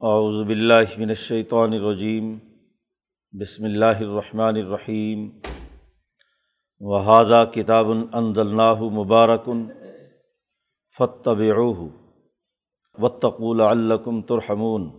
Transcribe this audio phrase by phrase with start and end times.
[0.00, 2.38] اعوذ باللہ من الشیطان الرجیم،
[3.32, 5.30] بسم اللہ الرحمن الرحیم
[6.80, 9.68] وحادہ کتاب انزلناہ مبارکن
[10.98, 11.88] فتبعوہ
[12.98, 14.90] واتقوا لعلکم ترحمون۔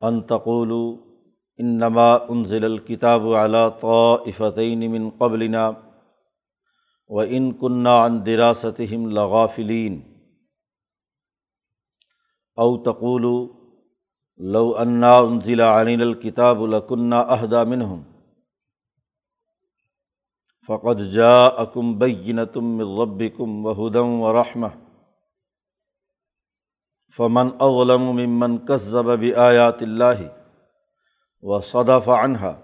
[0.00, 0.96] ان تقولوا
[1.58, 5.70] انما انزل الکتاب على طائفتین من قبلنا،
[7.08, 10.15] وان كنا عن دراستهم لغافلین۔
[12.58, 13.36] او تقولو
[14.40, 18.02] لو انا انزل عن الکتاب لکنہ عہدہ منہم
[20.68, 24.66] فقد جاءکم بینۃ من ربکم وہدم و رحمہ
[27.18, 30.22] فمن اظلم ممن كذب بآیات اللہ
[31.42, 32.54] وصدف عنها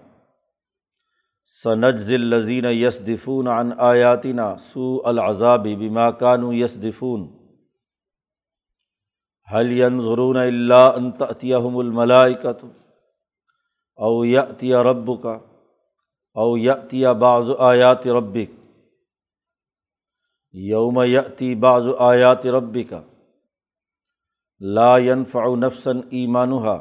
[1.63, 7.42] سنجزی الذین یصدفون عن آیاتنا سوء العذاب بما كانوا یصدفون
[9.53, 11.79] حل ینظرون اللہ ان تأتیہم
[13.99, 15.37] او یأتی رب کا
[16.35, 18.51] او یأتی بعض آیات ربک
[20.53, 22.93] یوم یأتی بعض آیات ربک
[24.61, 26.77] لا ينفع نفسا ایمانها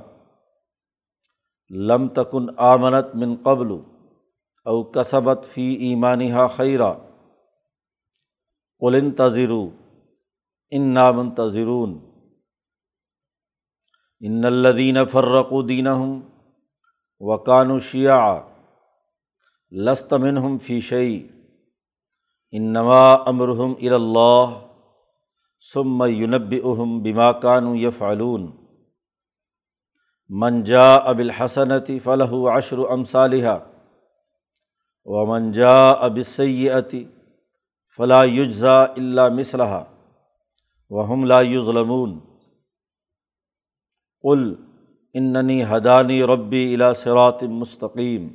[1.70, 3.72] لم تکن آمنت من قبل
[4.66, 6.92] او کسبت فی ایمانها خیرا
[8.80, 9.68] قل انتظروا
[10.70, 12.11] انا منتظرون
[14.22, 16.20] ان الدین فرق الدین ہم
[17.20, 18.16] وقان و شیع
[19.70, 21.28] لست منہم فی شعی
[22.52, 24.44] ان نما امرحم الا
[25.74, 28.50] ثم یونب اہم بما کانو یفعلون
[30.28, 33.58] منجا اب الحسنتی فلاح عشر امثالحہ
[35.04, 37.04] و منجا اب سیتی
[37.96, 39.84] فلاح یجزا اللہ مصلحہ
[40.90, 42.18] وحم لا یظلمون
[44.22, 44.54] قل
[45.14, 48.28] اننی حدانی ربی الا صراط مستقیم۔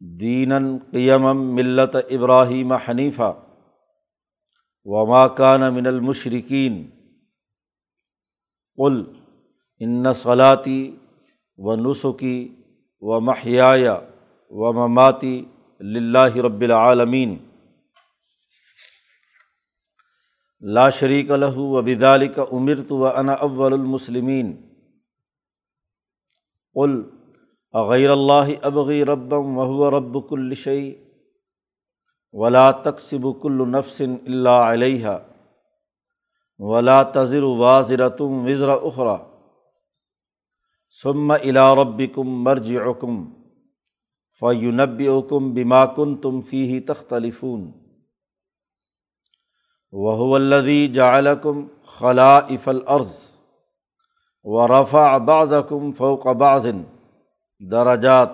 [0.00, 0.52] دین
[0.90, 3.32] قیم ملت ابراہیم حنیفہ۔
[4.84, 6.90] و کان من المشرقین
[8.76, 9.02] قل
[9.80, 10.96] ان صلاطی
[11.58, 12.48] و نسخی
[13.00, 14.00] و محیا
[14.50, 15.44] و مماتی
[15.80, 17.36] لاہ رب العالمین۔
[20.74, 24.56] لا شریک الح و بدال کا عمر تو و انا اول المسلمین۔
[26.74, 27.02] قل
[27.72, 30.94] اللہ ابغی ربم وهو رب کل شعی
[32.32, 35.06] ولا تقسب کل نفسن اللہ علیہ
[36.58, 39.16] ولا تذر واضرتم وزر اخرا
[41.02, 43.24] ثم الا ربکم مرجعکم
[44.40, 47.85] فیونبئکم بما کنتم فیہ تختلفون۔
[49.92, 53.14] وہ الدی جالکم خلا افل عرض
[54.44, 56.82] و رفا بعضکم فوق بعضن
[57.70, 58.30] دراجات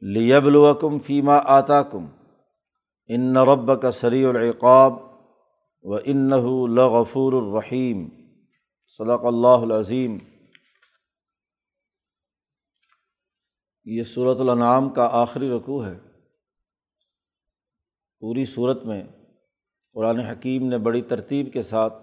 [0.00, 2.06] لیبلوکم فیما آتا کم
[3.06, 4.92] ان رب کا سری العقاب
[5.82, 6.32] و ان
[19.92, 21.94] قرآن حکیم نے بڑی ترتیب کے ساتھ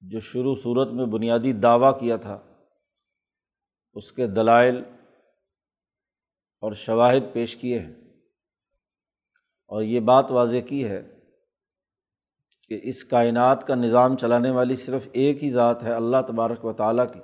[0.00, 2.42] جو شروع صورت میں بنیادی دعویٰ کیا تھا،
[3.94, 4.84] اس کے دلائل
[6.60, 7.94] اور شواہد پیش کیے ہیں۔
[9.66, 11.20] اور یہ بات واضح کی ہے
[12.68, 16.72] کہ اس کائنات کا نظام چلانے والی صرف ایک ہی ذات ہے، اللہ تبارک و
[16.72, 17.20] تعالیٰ کی۔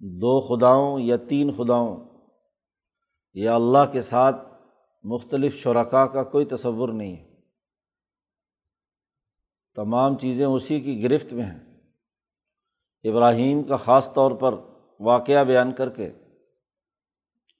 [0.00, 1.96] دو خداؤں یا تین خداؤں
[3.32, 4.49] یا اللہ کے ساتھ
[5.02, 7.30] مختلف شرکا کا کوئی تصور نہیں ہے۔
[9.74, 11.80] تمام چیزیں اسی کی گرفت میں ہیں۔
[13.04, 14.54] ابراہیم کا خاص طور پر
[15.00, 16.12] واقعہ بیان کر کے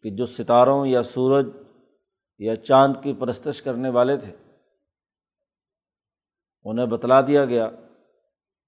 [0.03, 1.47] کہ جو ستاروں یا سورج
[2.39, 4.37] یا چاند کی پرستش کرنے والے تھے،
[6.65, 7.71] انہیں بتلا دیا گیا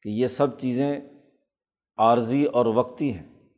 [0.02, 1.00] کہ یہ سب چیزیں
[1.96, 3.50] عارضی اور وقتی ہیں،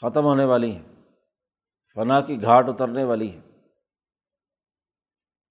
[0.00, 0.89] ختم ہونے والی ہیں۔
[1.94, 3.40] فنا کی گھاٹ اترنے والی ہے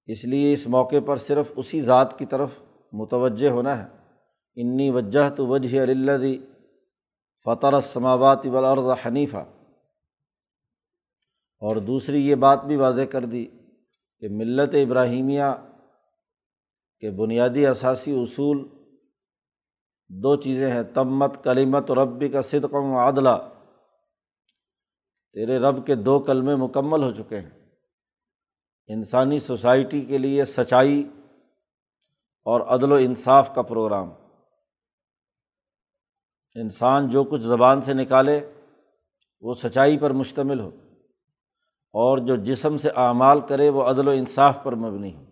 [0.06, 2.50] اس لیے اس موقع پر صرف اسی ذات کی طرف
[2.94, 4.00] متوجہ ہونا ہے۔
[4.56, 6.26] انی وجہ تو وجہ اللہ
[7.46, 9.44] فطر السماوات والارض حنیفہ
[11.62, 13.46] اور دوسری یہ بات بھی واضح کر دی
[14.20, 15.52] کہ ملت ابراہیمیہ
[17.00, 18.68] کے بنیادی اثاثی اصول
[20.08, 23.38] دو چیزیں ہیں۔ تمت کلیمت ربی کا صدقم و عدلہ
[25.34, 27.50] تیرے رب کے دو کلمے مکمل ہو چکے ہیں۔
[28.88, 31.10] انسانی سوسائٹی کے لیے سچائی
[32.44, 34.10] اور عدل و انصاف کا پروگرام۔
[36.56, 38.52] انسان جو کچھ زبان سے نکالے،
[39.42, 40.72] وہ سچائی پر مشتمل ہو۔
[41.94, 45.26] اور جو جسم سے اعمال کرے، وہ عدل و انصاف پر مبنی ہو۔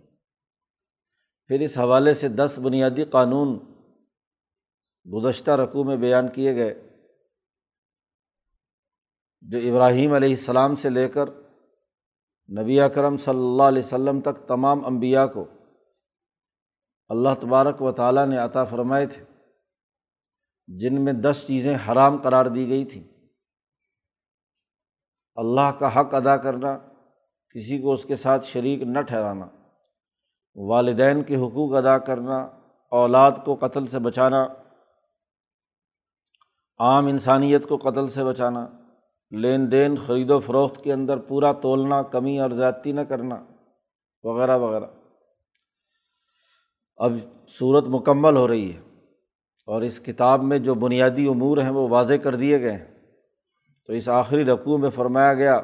[1.48, 3.60] پھر اس حوالے سے دس بنیادی قانون
[5.14, 6.87] گزشتہ رقوع میں بیان کیے گئے۔
[9.42, 11.30] جو ابراہیم علیہ السلام سے لے کر
[12.50, 15.46] نبی اکرم صلی اللہ علیہ وسلم تک تمام انبیاء کو
[17.10, 19.24] اللہ تبارک و تعالیٰ نے عطا فرمائے تھے،
[20.68, 23.04] جن میں دس چیزیں حرام قرار دی گئی تھیں۔
[25.36, 26.78] اللہ کا حق ادا کرنا،
[27.56, 29.48] کسی کو اس کے ساتھ شریک نہ ٹھہرانا،
[30.56, 32.38] والدین کے حقوق ادا کرنا،
[32.92, 34.44] اولاد کو قتل سے بچانا،
[36.80, 38.68] عام انسانیت کو قتل سے بچانا
[39.32, 43.46] لین دین، خرید و فروخت کے اندر پورا تولنا، کمی اور زیادتی نہ کرنا،
[44.24, 44.86] وغیرہ وغیرہ۔
[46.98, 47.12] اب
[47.48, 48.80] صورت مکمل ہو رہی ہے
[49.66, 52.98] اور اس کتاب میں جو بنیادی امور ہیں وہ واضح کر دیے گئے ہیں۔
[53.88, 55.62] تو اس آخری رقوع میں فرمایا گیا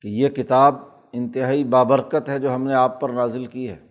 [0.00, 0.74] کہ یہ کتاب
[1.12, 3.86] انتہائی بابرکت ہے جو ہم نے آپ پر نازل کی ہے۔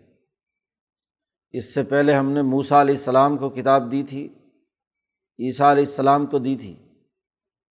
[1.51, 4.25] اس سے پہلے ہم نے موسا علیہ السلام کو کتاب دی تھی،
[5.39, 6.84] عیسیٰ علیہ السلام کو دی تھی۔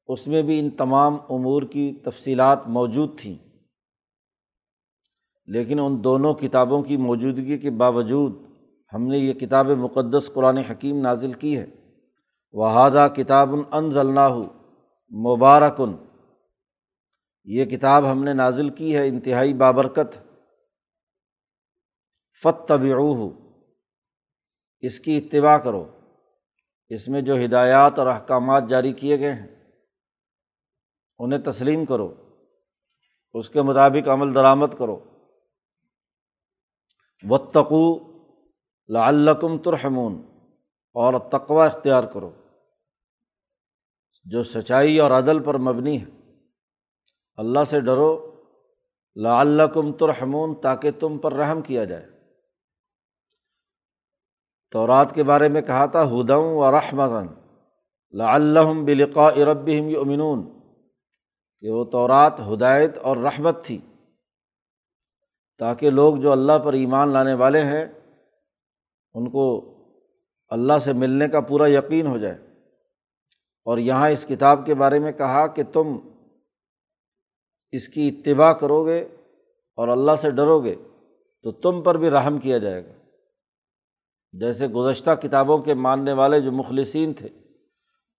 [0.07, 3.35] اس میں بھی ان تمام امور کی تفصیلات موجود تھیں۔
[5.47, 8.37] لیکن ان دونوں کتابوں کی موجودگی کے باوجود
[8.95, 11.67] ہم نے یہ کتاب مقدس قرآن حکیم نازل کی ہے۔
[12.53, 14.29] وہادہ کتاب ان ضلع
[15.15, 15.93] مبارکن۔
[17.45, 20.19] یہ کتاب ہم نے نازل کی ہے انتہائی بابرکت۔
[22.43, 22.93] فت طبی
[24.81, 25.87] اس کی اتباع کرو۔
[26.89, 29.54] اس میں جو ہدایات اور احکامات جاری کیے گئے ہیں۔
[31.19, 32.15] انہیں تسلیم کرو۔
[33.35, 35.01] اس کے مطابق عمل درآمد کرو۔
[37.29, 38.15] و تقو
[38.89, 40.23] لعلکم ترحمون،
[40.95, 42.31] اور تقوا اختیار کرو،
[44.25, 46.07] جو سچائی اور عدل پر مبنی ہے۔
[47.37, 48.41] اللہ سے ڈرو،
[49.17, 52.07] لعلکم ترحمون، تاکہ تم پر رحم کیا جائے۔
[54.71, 57.27] تو رات کے بارے میں کہا تھا ہدم و رحمن
[58.13, 60.54] لعلہم بلقاء ربہم یؤمنون۔
[61.65, 63.79] کہ وہ تورات، ہدایت اور رحمت تھی۔
[65.59, 67.87] تاکہ لوگ جو اللہ پر ایمان لانے والے ہیں،
[69.15, 69.75] ان کو
[70.49, 72.35] اللہ سے ملنے کا پورا یقین ہو جائے۔
[73.65, 75.97] اور یہاں اس کتاب کے بارے میں کہا کہ تم
[77.73, 79.01] اس کی اتباع کرو گے
[79.77, 80.75] اور اللہ سے ڈرو گے
[81.43, 82.93] تو تم پر بھی رحم کیا جائے گا۔
[84.33, 87.29] جیسے گزشتہ کتابوں کے ماننے والے جو مخلصین تھے،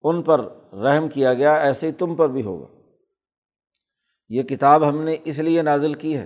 [0.03, 0.39] ان پر
[0.73, 2.74] رحم کیا گیا، ایسے ہی تم پر بھی ہوگا۔
[4.29, 6.25] یہ کتاب ہم نے اس لیے نازل کی ہے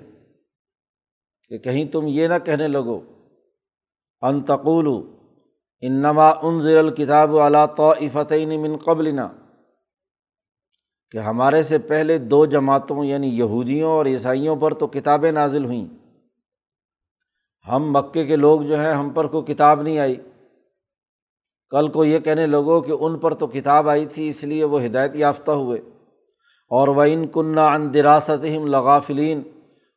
[1.52, 3.00] کہ کہیں تم یہ نہ کہنے لگو
[4.22, 4.88] انتقول
[5.84, 7.94] انما انضر الکتاب علا تو
[8.60, 9.28] من قبلنا،
[11.12, 15.86] کہ ہمارے سے پہلے دو جماعتوں یعنی یہودیوں اور عیسائیوں پر تو کتابیں نازل ہوئیں۔
[17.66, 20.16] ہم مکے کے لوگ جو ہیں، ہم پر کوئی کتاب نہیں آئی۔
[21.70, 24.86] کل کو یہ کہنے لگو کہ ان پر تو کتاب آئی تھی، اس لیے وہ
[24.86, 25.82] ہدایت یافتہ ہوئے۔
[26.70, 29.42] اور وہ ان کنہ ان دراست لغافلین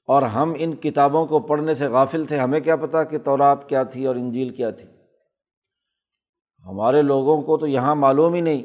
[0.07, 3.83] اور ہم ان کتابوں کو پڑھنے سے غافل تھے، ہمیں کیا پتہ کہ تورات کیا
[3.83, 4.85] تھی اور انجیل کیا تھی۔
[6.67, 8.63] ہمارے لوگوں کو تو یہاں معلوم ہی نہیں۔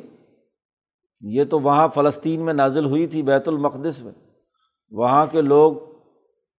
[1.21, 4.11] یہ تو وہاں فلسطین میں نازل ہوئی تھی، بیت المقدس میں۔
[4.91, 5.73] وہاں کے لوگ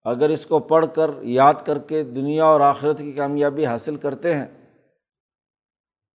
[0.04, 4.34] اگر اس کو پڑھ کر یاد کر کے دنیا اور آخرت کی کامیابی حاصل کرتے
[4.34, 4.46] ہیں،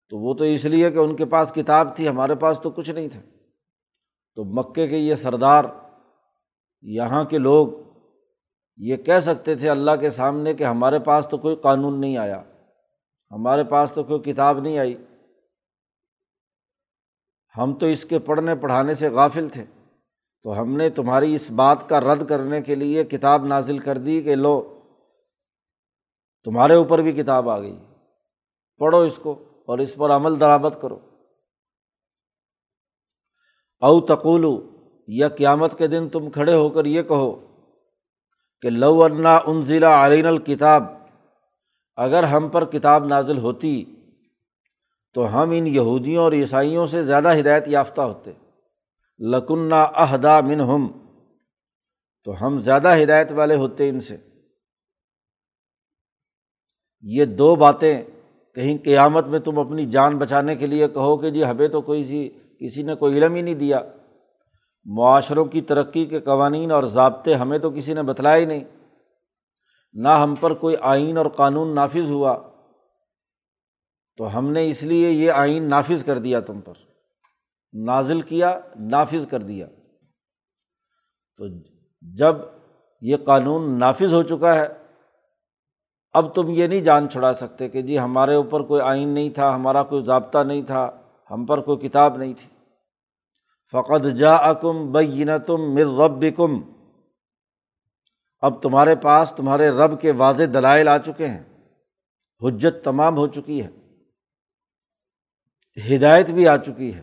[0.09, 2.89] تو وہ تو اس لیے کہ ان کے پاس کتاب تھی، ہمارے پاس تو کچھ
[2.89, 3.21] نہیں تھا۔
[4.35, 5.63] تو مکے کے یہ سردار،
[6.81, 7.67] یہاں کے لوگ
[8.77, 12.43] یہ کہہ سکتے تھے اللہ کے سامنے کہ ہمارے پاس تو کوئی قانون نہیں آیا،
[13.31, 15.05] ہمارے پاس تو کوئی کتاب نہیں آئی۔
[17.57, 19.65] ہم تو اس کے پڑھنے پڑھانے سے غافل تھے۔
[20.43, 24.21] تو ہم نے تمہاری اس بات کا رد کرنے کے لیے کتاب نازل کر دی
[24.21, 24.79] کہ لو،
[26.43, 27.79] تمہارے اوپر بھی کتاب آ گئی۔
[28.77, 29.35] پڑھو اس کو
[29.67, 30.99] اور اس پر عمل درآمد کرو۔
[33.83, 34.55] او تقولو
[35.07, 37.31] یا قیامت کے دن تم کھڑے ہو کر یہ کہو
[38.63, 40.83] کہ لو انا ان ضلع علین الکتاب،
[41.97, 43.83] اگر ہم پر کتاب نازل ہوتی
[45.15, 48.31] تو ہم ان یہودیوں اور عیسائیوں سے زیادہ ہدایت یافتہ ہوتے
[49.19, 50.87] لکنہ عہدہ من ہم
[52.27, 54.17] تو ہم زیادہ ہدایت والے ہوتے ان سے۔
[57.01, 58.03] یہ دو باتیں
[58.57, 62.03] کہیں قیامت میں تم اپنی جان بچانے کے لیے کہو کہ جی ہمیں تو کوئی
[62.05, 62.29] سی
[62.63, 63.79] کسی نے کوئی علم ہی نہیں دیا۔
[64.85, 68.63] معاشروں کی ترقی کے قوانین اور ضابطے ہمیں تو کسی نے بتلایا ہی نہیں۔
[69.93, 72.49] نہ ہم پر کوئی آئین اور قانون نافذ ہوا۔
[74.17, 76.73] تو ہم نے اس لیے یہ آئین نافذ کر دیا تم پر۔
[77.73, 79.67] نازل کیا، نافذ کر دیا۔
[81.37, 81.45] تو
[82.01, 82.35] جب
[83.01, 84.67] یہ قانون نافذ ہو چکا ہے،
[86.13, 89.55] اب تم یہ نہیں جان چھڑا سکتے کہ جی ہمارے اوپر کوئی آئین نہیں تھا،
[89.55, 90.91] ہمارا کوئی ضابطہ نہیں تھا،
[91.31, 92.52] ہم پر کوئی کتاب نہیں تھی۔
[93.73, 96.73] فقط جا اکم بین تم مر رب کم
[98.39, 101.43] اب تمہارے پاس تمہارے رب کے واضح دلائل آ چکے ہیں۔
[102.41, 103.69] حجت تمام ہو چکی ہے۔
[105.95, 107.01] ہدایت بھی آ چکی ہے۔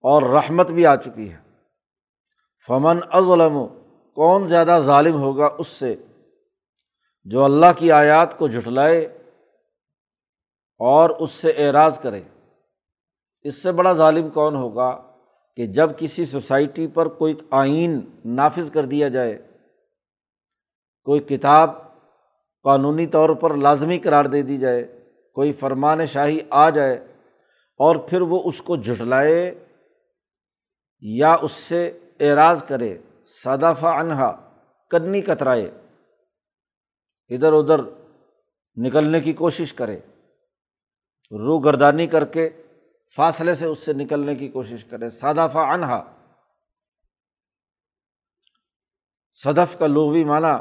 [0.00, 1.40] اور رحمت بھی آ چکی ہے۔
[2.66, 3.58] فمن ازلم
[4.14, 5.96] کون زیادہ ظالم ہوگا اس سے
[7.24, 9.00] جو اللہ کی آیات کو جھٹلائے
[10.78, 12.22] اور اس سے اعراض کرے۔
[13.42, 15.13] اس سے بڑا ظالم کون ہوگا؟
[15.58, 18.00] کہ جب کسی سوسائٹی پر کوئی آئین
[18.36, 19.36] نافذ کر دیا جائے،
[21.06, 21.70] کوئی کتاب
[22.64, 24.82] قانونی طور پر لازمی قرار دے دی جائے،
[25.36, 26.94] کوئی فرمان شاہی آ جائے
[27.80, 29.38] اور پھر وہ اس کو جھٹلائے
[31.02, 31.86] یا اس سے
[32.20, 32.96] اعراض کرے
[33.44, 34.30] صدفہ انہا
[34.90, 35.70] کنی کترائے،
[37.30, 37.80] ادھر ادھر
[38.76, 39.98] نکلنے کی کوشش کرے
[41.32, 42.48] روح گردانی کر کے
[43.16, 46.02] فاصلے سے اس سے نکلنے کی کوشش کرے صدفہ انہا
[49.44, 50.54] صدف کا لغوی معنی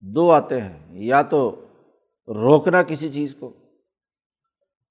[0.00, 1.64] دو آتے ہیں۔ یا تو
[2.28, 3.48] روکنا کسی چیز کو،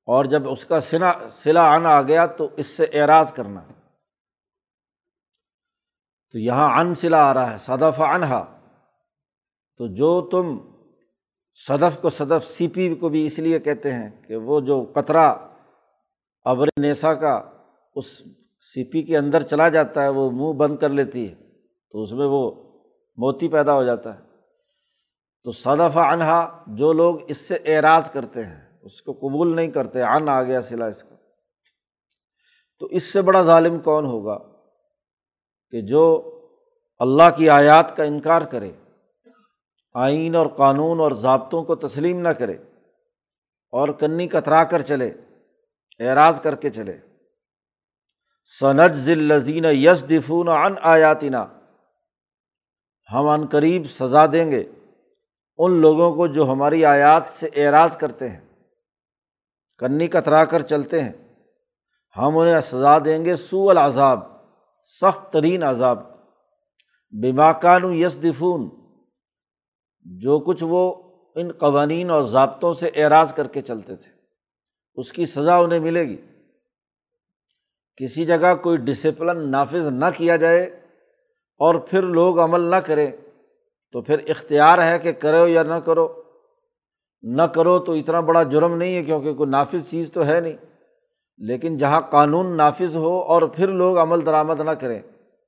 [0.08, 3.62] اور جب اس کا سنا سلا آنا آ گیا تو اس سے اعراض کرنا۔
[6.32, 8.44] تو یہاں ان سلا آ رہا ہے، صدف انہا
[9.78, 10.58] تو جو تم
[11.68, 15.36] صدف کو صدف سی پی کو بھی اس لیے کہتے ہیں کہ وہ جو قطرہ
[16.46, 17.50] ابر نیسا کا
[17.96, 18.06] اس
[18.74, 21.36] سی پی کے اندر چلا جاتا ہے، وہ منہ بند کر لیتی ہے،
[21.92, 22.52] تو اس میں وہ
[23.18, 24.20] موتی پیدا ہو جاتا ہے۔
[25.44, 30.02] تو صدف انہا جو لوگ اس سے اعراض کرتے ہیں، اس کو قبول نہیں کرتے
[30.02, 31.16] ان آ گیا سلا اس کا۔
[32.80, 34.38] تو اس سے بڑا ظالم کون ہوگا
[35.72, 36.32] کہ جو
[37.00, 38.72] اللہ کی آیات کا انکار کرے،
[39.94, 42.54] آئین اور قانون اور ضابطوں کو تسلیم نہ کرے
[43.72, 45.12] اور کنی کترا کر چلے۔
[46.00, 46.98] اعراض کر کے چلے۔
[48.60, 51.44] سنج ذلزین یس دفون ان آیاتینہ
[53.14, 54.64] ہم عن قریب سزا دیں گے
[55.58, 58.42] ان لوگوں کو جو ہماری آیات سے اعراض کرتے ہیں،
[59.78, 61.12] کنی کترا کر چلتے ہیں۔
[62.18, 64.20] ہم انہیں سزا دیں گے سو العذاب،
[65.02, 66.00] سخت ترین عذاب۔
[67.22, 68.70] بیماکان یس دفون
[70.22, 70.94] جو کچھ وہ
[71.36, 74.15] ان قوانین اور ضابطوں سے اعراض کر کے چلتے تھے۔
[74.96, 76.18] اس کی سزا انہیں ملے گی۔
[77.98, 80.64] کسی جگہ کوئی ڈسپلن نافذ نہ کیا جائے
[81.58, 83.12] اور پھر لوگ عمل نہ کریں،
[83.92, 86.22] تو پھر اختیار ہے کہ کرو یا نہ کرو۔
[87.22, 90.58] نہ کرو تو اتنا بڑا جرم نہیں ہے کیونکہ کوئی نافذ چیز تو ہے نہیں۔
[91.38, 95.02] لیکن جہاں قانون نافذ ہو اور پھر لوگ عمل درآمد نہ کریں،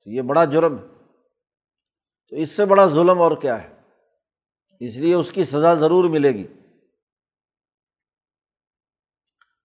[0.04, 0.82] تو یہ بڑا جرم ہے۔
[2.30, 3.68] تو اس سے بڑا ظلم اور کیا ہے؟
[4.80, 6.46] اس لیے اس کی سزا ضرور ملے گی۔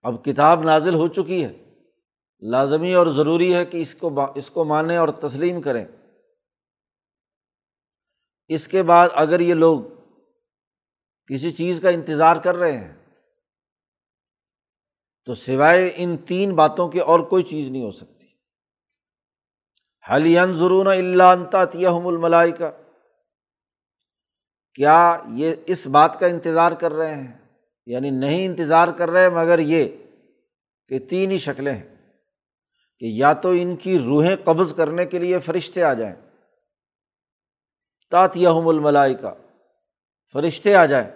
[0.04, 1.54] اب کتاب نازل ہو چکی ہے۔
[2.42, 5.86] لازمی اور ضروری ہے کہ اس کو اس کو مانیں اور تسلیم کریں۔
[8.48, 9.82] اس کے بعد اگر یہ لوگ
[11.28, 13.04] کسی چیز کا انتظار کر رہے ہیں،
[15.26, 18.28] تو سوائے ان تین باتوں کی اور کوئی چیز نہیں ہو سکتی۔
[20.12, 22.72] حلین ضرون اللہ انتہم الملائی کا
[24.76, 27.43] کیا یہ اس بات کا انتظار کر رہے ہیں؟
[27.86, 29.90] یعنی نہیں انتظار کر رہے مگر یہ
[30.88, 31.96] کہ تین ہی شکلیں ہیں
[33.00, 36.16] کہ یا تو ان کی روحیں قبض کرنے کے لیے فرشتے آ جائیں،
[38.12, 39.34] تاتیہم الملائی کا
[40.34, 41.08] فرشتے آ جائیں۔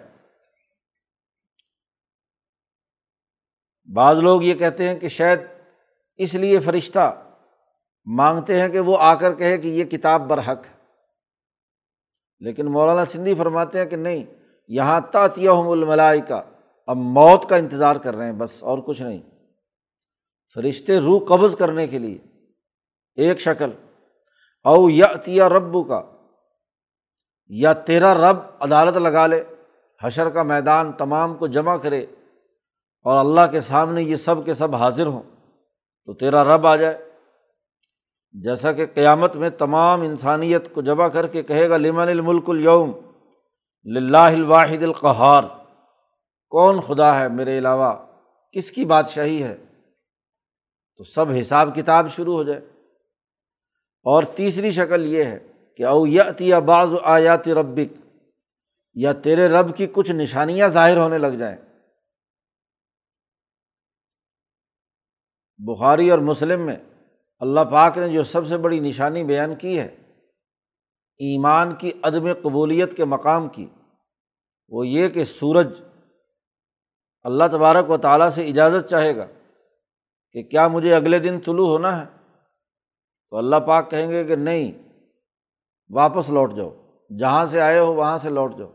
[3.94, 5.40] بعض لوگ یہ کہتے ہیں کہ شاید
[6.16, 7.32] اس لیے فرشتہ
[8.06, 10.76] مانگتے ہیں کہ وہ آ کر کہے کہ یہ کتاب برحق ہے۔
[12.40, 14.24] لیکن مولانا سندھی فرماتے ہیں کہ نہیں،
[14.68, 16.42] یہاں تاتیہم الملائی کا
[16.88, 19.20] اب موت کا انتظار کر رہے ہیں، بس اور کچھ نہیں۔
[20.54, 22.18] فرشتے روح قبض کرنے کے لیے،
[23.18, 23.70] ایک شکل،
[24.64, 26.00] او یا عطیہ ربو کا
[27.50, 29.42] یا تیرا رب عدالت لگا لے،
[30.02, 32.00] حشر کا میدان تمام کو جمع کرے،
[33.04, 35.22] اور اللہ کے سامنے یہ سب کے سب حاضر ہوں،
[36.04, 36.96] تو تیرا رب آ جائے۔
[38.32, 42.92] جیسا کہ قیامت میں تمام انسانیت کو جمع کر کے کہے گا، لمن الملک الوم
[43.84, 45.44] الواحد القہار۔
[46.48, 47.92] کون خدا ہے میرے علاوہ؟
[48.52, 49.56] کس کی بادشاہی ہے؟
[50.96, 52.60] تو سب حساب کتاب شروع ہو جائے۔
[54.02, 56.06] اور تیسری شکل یہ ہے کہ او
[56.40, 58.16] یا بعض آیات ربک،
[58.94, 61.56] یا تیرے رب کی کچھ نشانیاں ظاہر ہونے لگ جائیں۔
[65.58, 66.76] بخاری اور مسلم میں
[67.38, 69.96] اللہ پاک نے جو سب سے بڑی نشانی بیان کی ہے،
[71.18, 73.66] ایمان کی عدم قبولیت کے مقام کی،
[74.68, 75.80] وہ یہ کہ سورج
[77.22, 79.26] اللہ تبارک و تعالیٰ سے اجازت چاہے گا
[80.32, 82.06] کہ کیا مجھے اگلے دن طلوع ہونا ہے؟
[83.30, 84.72] تو اللہ پاک کہیں گے کہ نہیں،
[85.90, 86.70] واپس لوٹ جاؤ۔
[87.18, 88.72] جہاں سے آئے ہو وہاں سے لوٹ جاؤ۔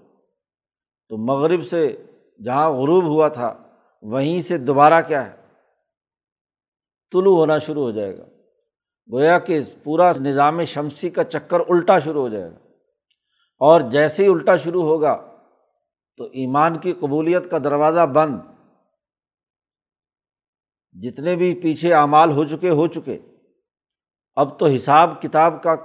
[1.10, 2.04] تو مغرب سے
[2.46, 3.54] جہاں غروب ہوا تھا،
[4.02, 5.36] وہیں سے دوبارہ کیا ہے؟
[7.12, 8.24] طلوع ہونا شروع ہو جائے گا۔
[9.12, 12.56] گویا کہ پورا نظام شمسی کا چکر الٹا شروع ہو جائے گا۔
[13.60, 15.33] اور جیسے ہی الٹا شروع ہوگا
[16.18, 18.38] تو ایمان کی قبولیت کا دروازہ بند۔
[20.92, 23.20] جتنے بھی پیچھے اعمال ہو چکے ہو چکے۔
[24.36, 25.76] اب تو حساب کتاب کا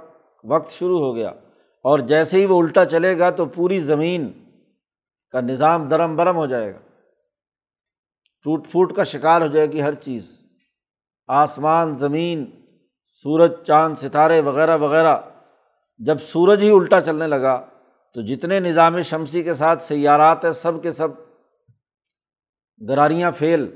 [0.43, 1.29] وقت شروع ہو گیا۔
[1.83, 4.49] اور جیسے ہی وہ الٹا چلے گا تو پوری زمین
[5.31, 6.79] کا نظام درم برم ہو جائے گا۔
[8.43, 10.39] ٹوٹ پھوٹ کا شکار ہو جائے گی ہر چیز۔
[11.27, 12.51] آسمان، زمین،
[13.23, 15.17] سورج، چاند، ستارے وغیرہ وغیرہ۔
[15.97, 17.65] جب سورج ہی الٹا چلنے لگا
[18.13, 21.07] تو جتنے نظام شمسی کے ساتھ سیارات ہیں، سب کے سب
[22.89, 23.71] گراریاں پھیل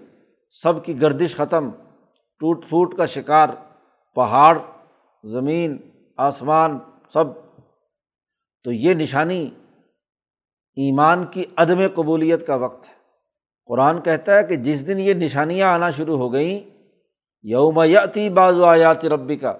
[0.51, 1.69] سب کی گردش ختم،
[2.39, 3.49] ٹوٹ پھوٹ کا شکار،
[4.15, 4.57] پہاڑ،
[5.23, 5.77] زمین،
[6.17, 6.79] آسمان،
[7.13, 7.25] سب۔
[8.63, 9.49] تو یہ نشانی
[10.75, 12.93] ایمان کی عدم قبولیت کا وقت ہے۔
[13.65, 16.59] قرآن کہتا ہے کہ جس دن یہ نشانیاں آنا شروع ہو گئیں،
[17.43, 19.53] یوم یتی باز و آیات ربی کا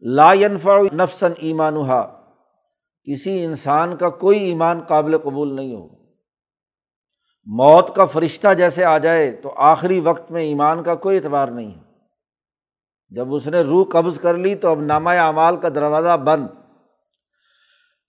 [0.00, 1.76] لا ينفع نفسن ایمان
[3.08, 5.88] کسی انسان کا کوئی ایمان قابل قبول نہیں ہو۔
[7.46, 11.70] موت کا فرشتہ جیسے آ جائے تو آخری وقت میں ایمان کا کوئی اعتبار نہیں
[11.70, 11.80] ہے۔
[13.10, 16.46] جب اس نے روح قبض کر لی تو اب نامہ اعمال کا دروازہ بند۔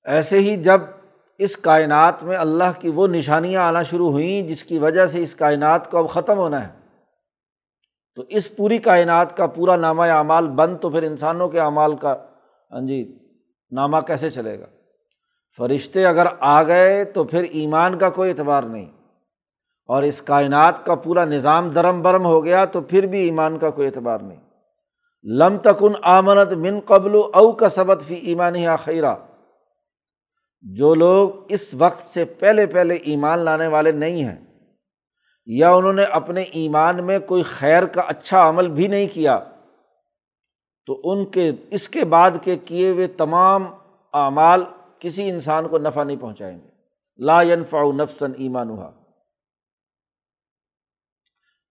[0.03, 0.81] ایسے ہی جب
[1.37, 5.35] اس کائنات میں اللہ کی وہ نشانیاں آنا شروع ہوئیں جس کی وجہ سے اس
[5.35, 6.73] کائنات کو اب ختم ہونا ہے،
[8.15, 12.15] تو اس پوری کائنات کا پورا نامہ اعمال بند تو پھر انسانوں کے اعمال کا۔
[12.71, 13.19] ہاں جی
[13.71, 14.65] نامہ کیسے چلے گا؟
[15.57, 18.85] فرشتے اگر آ گئے تو پھر ایمان کا کوئی اعتبار نہیں۔
[19.89, 23.69] اور اس کائنات کا پورا نظام درم برم ہو گیا تو پھر بھی ایمان کا
[23.69, 24.39] کوئی اعتبار نہیں۔
[25.23, 29.15] لم تکن آمنت من قبل او کا سبق فی ایمان خیرہ
[30.65, 34.37] جو لوگ اس وقت سے پہلے پہلے ایمان لانے والے نہیں ہیں،
[35.45, 39.39] یا انہوں نے اپنے ایمان میں کوئی خیر کا اچھا عمل بھی نہیں کیا،
[40.87, 43.65] تو ان کے، اس کے بعد کے کیے ہوئے تمام
[44.13, 44.63] اعمال
[44.99, 46.69] کسی انسان کو نفع نہیں پہنچائیں گے۔
[47.17, 48.69] لا ينفع نفسن ایمان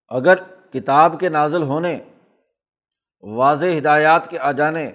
[0.09, 0.35] اگر
[0.73, 2.01] کتاب کے نازل ہونے،
[3.23, 4.89] واضح ہدایات کے آ جانے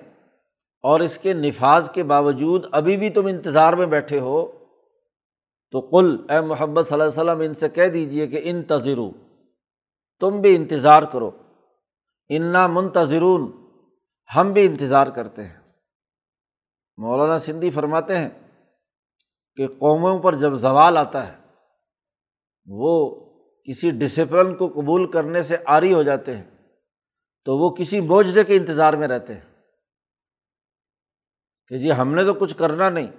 [0.83, 4.65] اور اس کے نفاذ کے باوجود ابھی بھی تم انتظار میں بیٹھے ہو،
[5.71, 8.63] تو کل اے محبت صلی اللہ علیہ وسلم، ان سے کہہ دیجیے کہ ان
[10.19, 11.31] تم بھی انتظار کرو۔
[12.29, 13.51] انا منتظرون،
[14.35, 15.62] ہم بھی انتظار کرتے ہیں۔
[16.97, 18.29] مولانا سندھی فرماتے ہیں
[19.55, 21.37] کہ قوموں پر جب زوال آتا ہے،
[22.65, 23.19] وہ
[23.63, 26.49] کسی ڈسپلن کو قبول کرنے سے آری ہو جاتے ہیں،
[27.45, 29.41] تو وہ کسی معجزے کے انتظار میں رہتے ہیں۔
[31.67, 33.11] کہ جی ہم نے تو کچھ کرنا نہیں،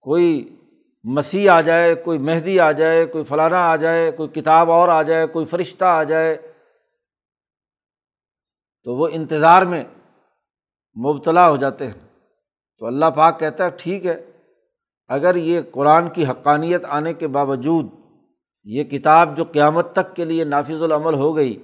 [0.00, 0.56] کوئی
[1.04, 5.02] مسیح آ جائے، کوئی مہدی آ جائے، کوئی فلانا آ جائے، کوئی کتاب اور آ
[5.02, 6.36] جائے، کوئی فرشتہ آ جائے،
[8.84, 9.84] تو وہ انتظار میں
[10.96, 12.05] مبتلا ہو جاتے ہیں۔
[12.78, 14.16] تو اللہ پاک کہتا ہے، ٹھیک ہے،
[15.08, 17.86] اگر یہ قرآن کی حقانیت آنے کے باوجود
[18.64, 21.56] یہ کتاب جو قیامت تک کے لیے نافذ العمل ہو گئی،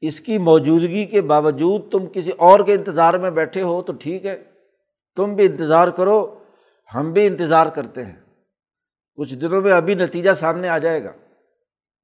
[0.00, 4.26] اس کی موجودگی کے باوجود تم کسی اور کے انتظار میں بیٹھے ہو تو ٹھیک
[4.26, 4.44] ہے،
[5.16, 6.34] تم بھی انتظار کرو،
[6.94, 8.16] ہم بھی انتظار کرتے ہیں۔
[9.18, 11.12] کچھ دنوں میں ابھی نتیجہ سامنے آ جائے گا۔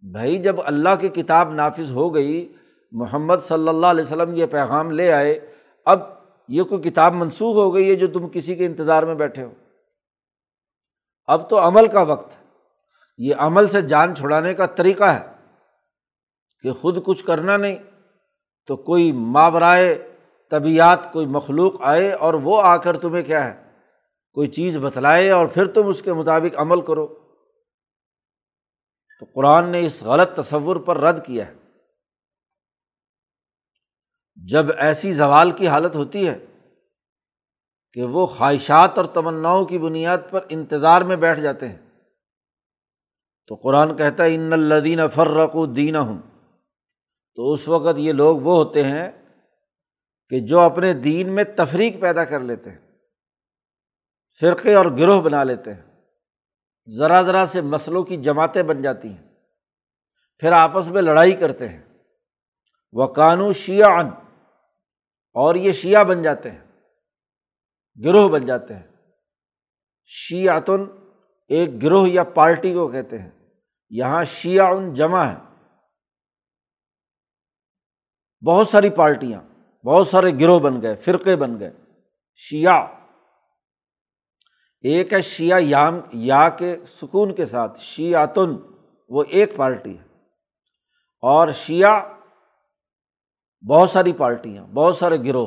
[0.02, 2.52] بھائی، جب اللہ کی کتاب نافذ ہو گئی،
[2.92, 5.40] محمد صلی اللہ علیہ وسلم یہ پیغام لے آئے،
[5.84, 6.00] اب
[6.48, 9.52] یہ کوئی کتاب منسوخ ہو گئی ہے جو تم کسی کے انتظار میں بیٹھے ہو؟
[11.26, 12.44] اب تو عمل کا وقت ہے۔
[13.18, 15.32] یہ عمل سے جان چھڑانے کا طریقہ ہے
[16.62, 17.76] کہ خود کچھ کرنا نہیں
[18.66, 20.16] تو کوئی ماورائے
[20.50, 23.64] طبیعت، کوئی مخلوق آئے اور وہ آ کر تمہیں کیا ہے؟
[24.32, 27.06] کوئی چیز بتلائے اور پھر تم اس کے مطابق عمل کرو۔
[29.20, 31.63] تو قرآن نے اس غلط تصور پر رد کیا ہے۔
[34.36, 36.38] جب ایسی زوال کی حالت ہوتی ہے
[37.92, 41.78] کہ وہ خواہشات اور تمناؤں کی بنیاد پر انتظار میں بیٹھ جاتے ہیں،
[43.48, 46.18] تو قرآن کہتا ہے، ان الدین فرق و دین ہوں
[47.34, 49.10] تو اس وقت یہ لوگ وہ ہوتے ہیں
[50.28, 52.78] کہ جو اپنے دین میں تفریق پیدا کر لیتے ہیں،
[54.40, 55.82] فرقے اور گروہ بنا لیتے ہیں۔
[56.96, 59.22] ذرا ذرا سے مسلوں کی جماعتیں بن جاتی ہیں،
[60.38, 61.82] پھر آپس میں لڑائی کرتے ہیں۔
[62.92, 63.90] و قانو شیعہ
[65.34, 66.64] اور یہ شیعہ بن جاتے ہیں،
[68.04, 68.86] گروہ بن جاتے ہیں۔
[70.06, 70.84] شیعتن
[71.48, 73.30] ایک گروہ یا پارٹی کو کہتے ہیں۔
[73.90, 75.54] یہاں شیعہ ان جمع ہے
[78.46, 79.40] بہت ساری پارٹیاں،
[79.86, 81.70] بہت سارے گروہ بن گئے، فرقے بن گئے۔
[82.36, 82.86] شیعہ،
[84.80, 88.56] ایک ہے شیعہ یام، یا کے سکون کے ساتھ، شیعتن
[89.08, 90.04] وہ ایک پارٹی ہے۔
[91.22, 92.13] اور شیعہ
[93.68, 95.46] بہت ساری پارٹیاں بہت سارے گروہ۔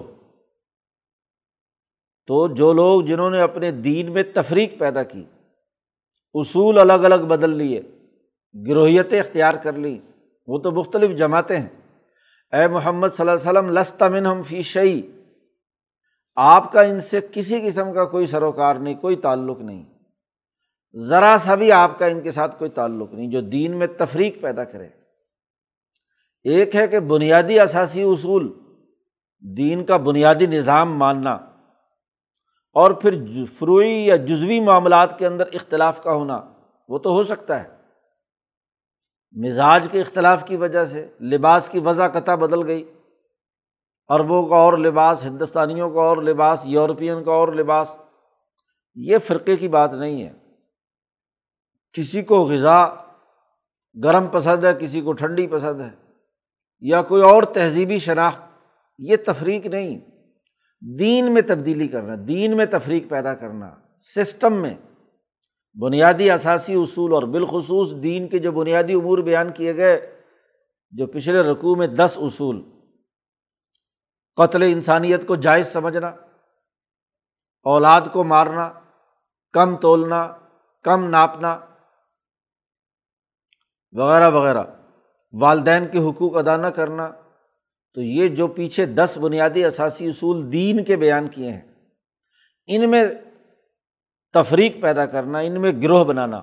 [2.28, 5.26] تو جو لوگ جنہوں نے اپنے دین میں تفریق پیدا کی،
[6.34, 7.82] اصول الگ الگ بدل لیے،
[8.68, 10.00] گروہیتیں اختیار کر لی،
[10.48, 11.70] وہ تو مختلف جماعتیں ہیں۔
[12.54, 15.02] اے محمد صلی اللہ علیہ وسلم لستا ہم فی شعی
[16.36, 19.86] آپ کا ان سے کسی قسم کا کوئی سروکار نہیں، کوئی تعلق نہیں۔
[20.96, 24.42] ذرا سا بھی آپ کا ان کے ساتھ کوئی تعلق نہیں جو دین میں تفریق
[24.42, 24.88] پیدا کرے۔
[26.48, 28.54] ایک ہے کہ بنیادی اثاثی اصول،
[29.40, 31.34] دین کا بنیادی نظام ماننا
[32.74, 33.24] اور پھر
[33.60, 36.42] فروئی یا جزوی معاملات کے اندر اختلاف کا ہونا،
[36.90, 37.78] وہ تو ہو سکتا ہے۔
[39.32, 42.94] مزاج کے اختلاف کی وجہ سے لباس کی وضع قطع بدل گئی
[44.08, 47.98] عربوں کا اور لباس، ہندوستانیوں کا اور لباس، یورپین کا اور لباس،
[48.96, 50.34] یہ فرقے کی بات نہیں ہے۔
[51.94, 52.88] کسی کو غذا
[54.04, 56.07] گرم پسند ہے، کسی کو ٹھنڈی پسند ہے۔
[56.80, 58.42] یا کوئی اور تہذیبی شناخت،
[58.98, 60.00] یہ تفریق نہیں۔
[61.00, 64.78] دین میں تبدیلی کرنا، دین میں تفریق پیدا کرنا، سسٹم میں۔
[65.82, 70.22] بنیادی اثاثی اصول اور بالخصوص دین کے جو بنیادی امور بیان کیے گئے،
[70.92, 72.70] جو پچھلے رقوع میں دس اصول۔
[74.36, 76.16] قتل انسانیت کو جائز سمجھنا،
[77.64, 78.74] اولاد کو مارنا،
[79.54, 80.38] کم تولنا،
[80.84, 81.60] کم ناپنا،
[83.92, 84.64] وغیرہ وغیرہ۔
[85.34, 87.12] والدین کے حقوق ادا نہ کرنا۔
[87.94, 91.62] تو یہ جو پیچھے دس بنیادی اثاثی اصول دین کے بیان کیے ہیں،
[92.68, 93.08] ان میں
[94.34, 96.42] تفریق پیدا کرنا، ان میں گروہ بنانا۔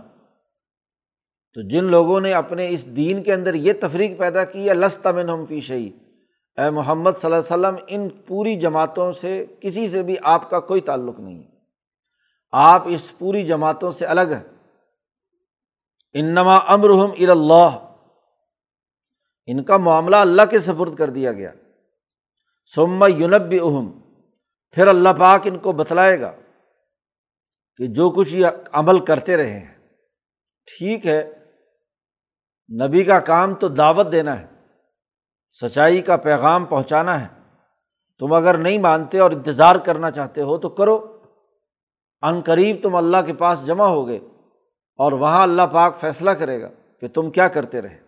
[1.54, 5.10] تو جن لوگوں نے اپنے اس دین کے اندر یہ تفریق پیدا کی ہے لستا
[5.10, 5.90] میں ہم فی شعی
[6.56, 10.60] اے محمد صلی اللہ علیہ وسلم، ان پوری جماعتوں سے کسی سے بھی آپ کا
[10.60, 11.42] کوئی تعلق نہیں۔
[12.52, 14.42] آپ اس پوری جماعتوں سے الگ ہیں۔
[16.12, 17.93] انما امرحم الا
[19.46, 21.52] ان کا معاملہ اللہ کے سفرد کر دیا گیا۔
[22.74, 23.90] سما یونب اہم
[24.76, 26.32] پھر اللہ پاک ان کو بتلائے گا
[27.76, 29.74] کہ جو کچھ یہ عمل کرتے رہے ہیں،
[30.68, 31.22] ٹھیک ہے،
[32.68, 34.46] نبی کا کام تو دعوت دینا ہے،
[35.60, 37.26] سچائی کا پیغام پہنچانا ہے،
[38.18, 41.20] تم اگر نہیں مانتے اور انتظار کرنا چاہتے ہو تو کرو۔
[42.22, 44.18] عن قریب تم اللہ کے پاس جمع ہو گئے
[44.98, 46.68] اور وہاں اللہ پاک فیصلہ کرے گا
[47.00, 48.03] کہ تم کیا کرتے رہے۔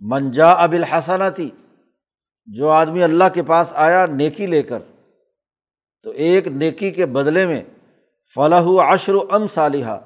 [0.00, 1.50] منجا اب الحسن تھی
[2.46, 4.78] جو آدمی اللہ کے پاس آیا نیکی لے کر،
[6.02, 7.62] تو ایک نیکی کے بدلے میں
[8.34, 9.98] فلاح عشر و ام صالحہ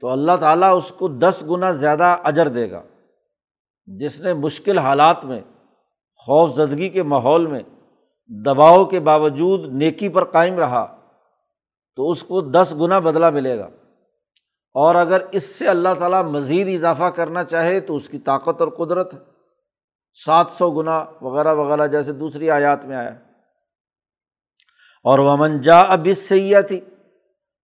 [0.00, 2.82] تو اللہ تعالیٰ اس کو دس گنا زیادہ اجر دے گا۔
[3.86, 5.40] جس نے مشکل حالات میں،
[6.16, 7.60] خوف زدگی کے ماحول میں
[8.28, 10.96] دباؤ کے باوجود نیکی پر قائم رہا،
[11.96, 13.68] تو اس کو دس گنا بدلا ملے گا۔
[14.74, 18.68] اور اگر اس سے اللہ تعالیٰ مزید اضافہ کرنا چاہے تو اس کی طاقت اور
[18.68, 19.14] قدرت
[20.24, 23.10] سات سو گنا وغیرہ وغیرہ جیسے دوسری آیات میں آیا۔
[25.04, 26.80] اور وہ منجا اب اس سیاح تھی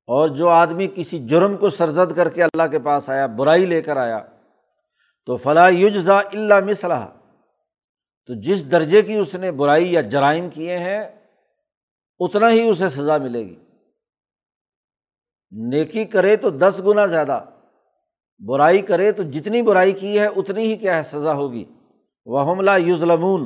[0.07, 3.83] اور جو آدمی کسی جرم کو سرزد کر کے اللہ کے پاس آیا، برائی لے
[3.83, 4.19] کر آیا،
[5.27, 7.07] تو فلاح یوجزا اللہ مصلاح
[8.27, 11.01] تو جس درجے کی اس نے برائی یا جرائم کیے ہیں،
[12.19, 13.70] اتنا ہی اسے سزا ملے گی۔
[15.51, 17.45] نیکی کرے تو دس گنا زیادہ،
[18.47, 21.65] برائی کرے تو جتنی برائی کی ہے اتنی ہی کیا ہے سزا ہوگی۔
[22.27, 23.43] وہ حملہ یوزلمون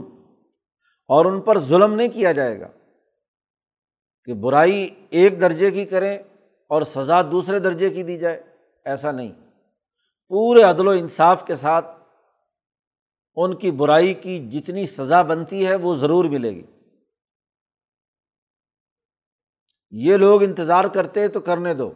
[1.08, 2.68] اور ان پر ظلم نہیں کیا جائے گا۔
[4.24, 6.18] کہ برائی ایک درجے کی کریں
[6.68, 8.42] اور سزا دوسرے درجے کی دی جائے،
[8.84, 9.32] ایسا نہیں۔
[10.28, 11.86] پورے عدل و انصاف کے ساتھ
[13.36, 16.62] ان کی برائی کی جتنی سزا بنتی ہے وہ ضرور ملے گی۔
[19.96, 21.92] یہ لوگ انتظار کرتے تو کرنے دو۔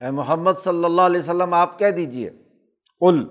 [0.00, 2.30] اے محمد صلی اللہ علیہ وسلم، آپ کہہ دیجیے
[3.00, 3.26] کل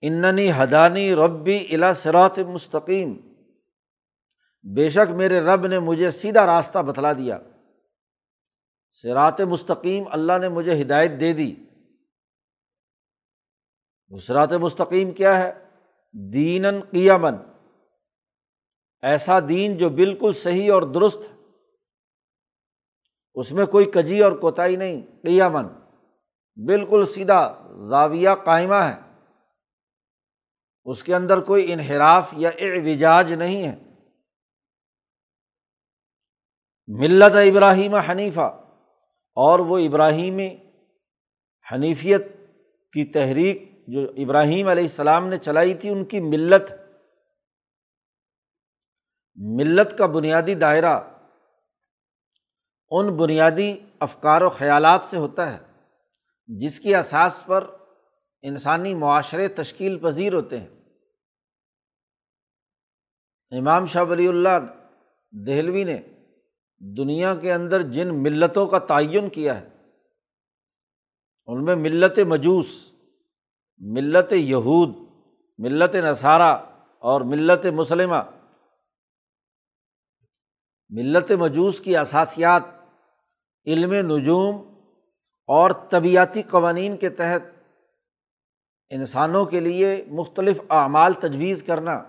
[0.00, 3.16] اننی حدانی ربی الا سرات مستقیم۔
[4.74, 7.38] بے شک میرے رب نے مجھے سیدھا راستہ بتلا دیا۔
[9.02, 11.54] سرات مستقیم، اللہ نے مجھے ہدایت دے دی۔
[14.22, 15.52] سرات مستقیم کیا ہے؟
[16.12, 17.34] دین قیامن
[19.02, 21.31] ایسا دین جو بالکل صحیح اور درست ہے
[23.34, 25.66] اس میں کوئی کجی اور کوتاہی نہیں قیامن
[26.66, 29.12] بالکل سیدھا زاویہ قائمہ ہے۔
[30.84, 33.76] اس کے اندر کوئی انحراف یا اعوجاج نہیں ہے۔
[36.86, 38.58] ملت ابراہیم حنیفہ۔
[39.34, 40.56] اور وہ ابراہیمی
[41.72, 42.26] حنیفیت
[42.92, 46.72] کی تحریک جو ابراہیم علیہ السلام نے چلائی تھی، ان کی ملت۔
[49.34, 51.00] ملت کا بنیادی دائرہ
[52.92, 55.58] ان بنیادی افکار و خیالات سے ہوتا ہے،
[56.46, 57.64] جس کی اساس پر
[58.42, 60.68] انسانی معاشرے تشکیل پذیر ہوتے ہیں۔
[63.50, 64.58] امام شاہ ولی اللہ
[65.46, 66.00] دہلوی نے
[66.80, 69.68] دنیا کے اندر جن ملتوں کا تعین کیا ہے،
[71.46, 72.92] ان میں ملت مجوس،
[73.80, 74.94] ملت یہود،
[75.58, 76.52] ملت نصارہ
[77.02, 78.22] اور ملت مسلمہ،
[80.90, 82.62] ملت مجوس کی اثاسیات
[83.66, 84.74] علم نجوم
[85.46, 87.42] اور طبیعتی قوانین کے تحت
[88.90, 92.04] انسانوں کے لیے مختلف اعمال تجویز کرنا،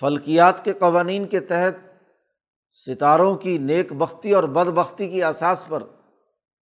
[0.00, 1.74] فلکیات کے قوانین کے تحت
[2.86, 5.82] ستاروں کی نیک بختی اور بد بختی کی اساس پر،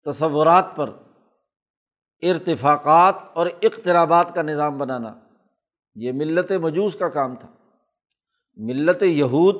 [0.05, 0.89] تصورات پر
[2.21, 5.19] ارتفاقات اور اقترابات کا نظام بنانا۔
[5.95, 7.47] یہ ملت مجوس کا کام تھا۔
[8.55, 9.55] ملت یہود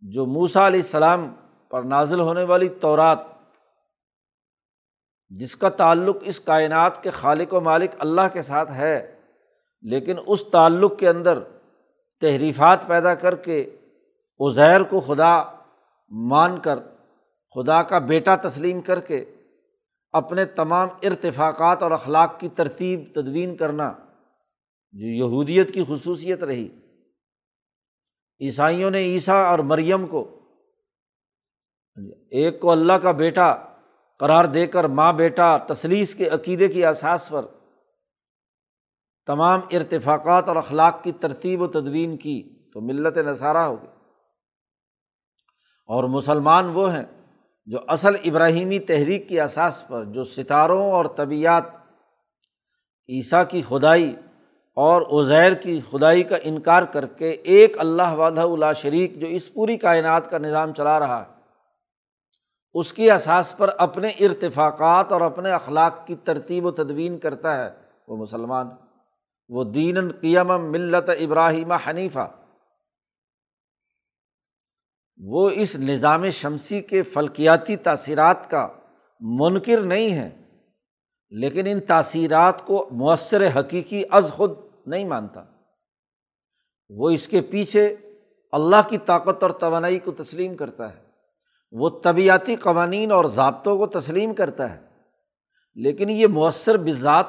[0.00, 1.34] جو موسا علیہ السلام
[1.74, 3.18] پر نازل ہونے والی تورات،
[5.28, 9.20] جس کا تعلق اس کائنات کے خالق و مالک اللہ کے ساتھ ہے،
[9.80, 11.38] لیکن اس تعلق کے اندر
[12.20, 13.60] تحریفات پیدا کر کے
[14.40, 15.42] ازیر کو خدا
[16.08, 16.78] مان کر،
[17.54, 19.24] خدا کا بیٹا تسلیم کر کے
[20.12, 23.92] اپنے تمام ارتفاقات اور اخلاق کی ترتیب، تدوین کرنا
[24.92, 26.68] جو یہودیت کی خصوصیت رہی۔
[28.40, 30.33] عیسائیوں نے عیسیٰ اور مریم کو
[32.30, 33.54] ایک کو اللہ کا بیٹا
[34.18, 37.46] قرار دے کر ماں بیٹا تصلیس کے عقیدے کی احساس پر
[39.26, 43.86] تمام ارتفاقات اور اخلاق کی ترتیب و تدوین کی تو ملت نصارہ ہوگی
[45.86, 47.04] اور مسلمان وہ ہیں
[47.66, 51.64] جو اصل ابراہیمی تحریک کی اساس پر جو ستاروں اور طبیعت
[53.08, 54.16] عیسیٰ کی خدائی
[54.76, 59.54] اور عزیر کی خدائی کا انکار کر کے ایک اللہ وحدہ اللہ شریک جو اس
[59.54, 61.33] پوری کائنات کا نظام چلا رہا ہے۔
[62.74, 67.70] اس کی اساس پر اپنے ارتفاقات اور اپنے اخلاق کی ترتیب و تدوین کرتا ہے
[68.08, 68.68] وہ مسلمان۔
[69.48, 72.30] وہ دین قیم ملت ابراہیم حنیفہ۔
[75.16, 78.68] وہ اس نظام شمسی کے فلکیاتی تاثیرات کا
[79.20, 80.44] منکر نہیں ہے،
[81.30, 84.50] لیکن ان تاثیرات کو مؤثر حقیقی از خود
[84.86, 85.44] نہیں مانتا۔
[86.88, 87.96] وہ اس کے پیچھے
[88.52, 91.03] اللہ کی طاقت اور توانائی کو تسلیم کرتا ہے۔
[91.74, 94.80] وہ طبیعتی قوانین اور ضابطوں کو تسلیم کرتا ہے۔
[95.74, 97.26] لیکن یہ مؤثر بذات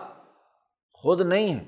[0.94, 1.66] خود نہیں ہے۔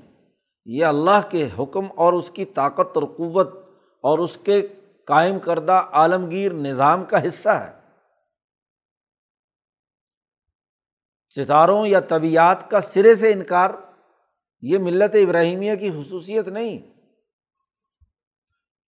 [0.66, 3.54] یہ اللہ کے حکم اور اس کی طاقت اور قوت
[4.02, 4.66] اور اس کے
[5.06, 7.78] قائم کردہ عالمگیر نظام کا حصہ ہے۔
[11.36, 13.70] ستاروں یا طبیعت کا سرے سے انکار
[14.60, 16.78] یہ ملت ابراہیمیہ کی خصوصیت نہیں۔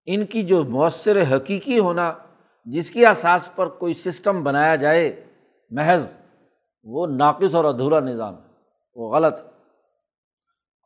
[0.07, 2.13] ان کی جو مؤثر حقیقی ہونا
[2.65, 5.25] جس کی اساس پر کوئی سسٹم بنایا جائے،
[5.71, 6.13] محض
[6.85, 8.49] وہ ناقص اور ادھورا نظام ہے،
[8.95, 9.35] وہ غلط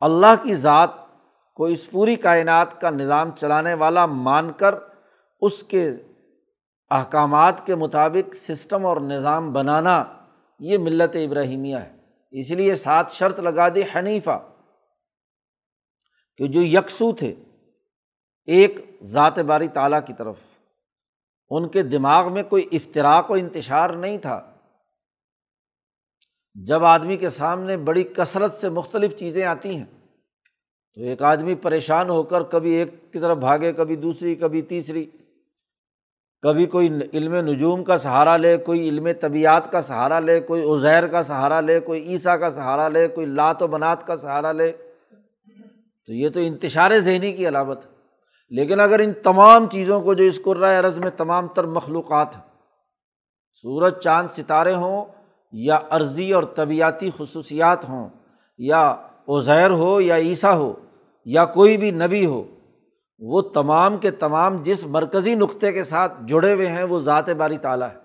[0.01, 0.89] اللہ کی ذات
[1.53, 4.75] کو اس پوری کائنات کا نظام چلانے والا مان کر
[5.41, 5.89] اس کے
[6.89, 10.03] احکامات کے مطابق سسٹم اور نظام بنانا
[10.59, 11.95] یہ ملت ابراہیمیہ ہے۔
[12.31, 14.39] اس لیے سات شرط لگا دی حنیفہ
[16.37, 17.35] کہ جو یکسو تھے،
[18.47, 20.35] ایک ذات باری تعالیٰ کی طرف۔
[21.49, 24.51] ان کے دماغ میں کوئی افطراک و انتشار نہیں تھا۔
[26.55, 29.85] جب آدمی کے سامنے بڑی کثرت سے مختلف چیزیں آتی ہیں،
[30.93, 35.05] تو ایک آدمی پریشان ہو کر کبھی ایک کی طرف بھاگے، کبھی دوسری، کبھی تیسری۔
[36.41, 41.07] کبھی کوئی علم نجوم کا سہارا لے، کوئی علم طبیعت کا سہارا لے، کوئی عزیر
[41.07, 44.71] کا سہارا لے، کوئی عیسیٰ کا سہارا لے، کوئی لات و بنات کا سہارا لے۔
[46.05, 47.94] تو یہ تو انتشار ذہنی کی علامت ہے۔
[48.49, 52.43] لیکن اگر ان تمام چیزوں کو جو اس قرۂۂ عرض میں تمام تر مخلوقات ہیں،
[53.61, 55.05] سورج، چاند، ستارے ہوں،
[55.51, 58.09] یا عرضی اور طبیعتی خصوصیات ہوں،
[58.57, 58.95] یا
[59.27, 60.73] عزیر ہو، یا عیسیٰ ہو،
[61.25, 62.43] یا کوئی بھی نبی ہو،
[63.19, 67.57] وہ تمام کے تمام جس مرکزی نقطے کے ساتھ جڑے ہوئے ہیں، وہ ذات باری
[67.57, 67.99] تعالیٰ ہے۔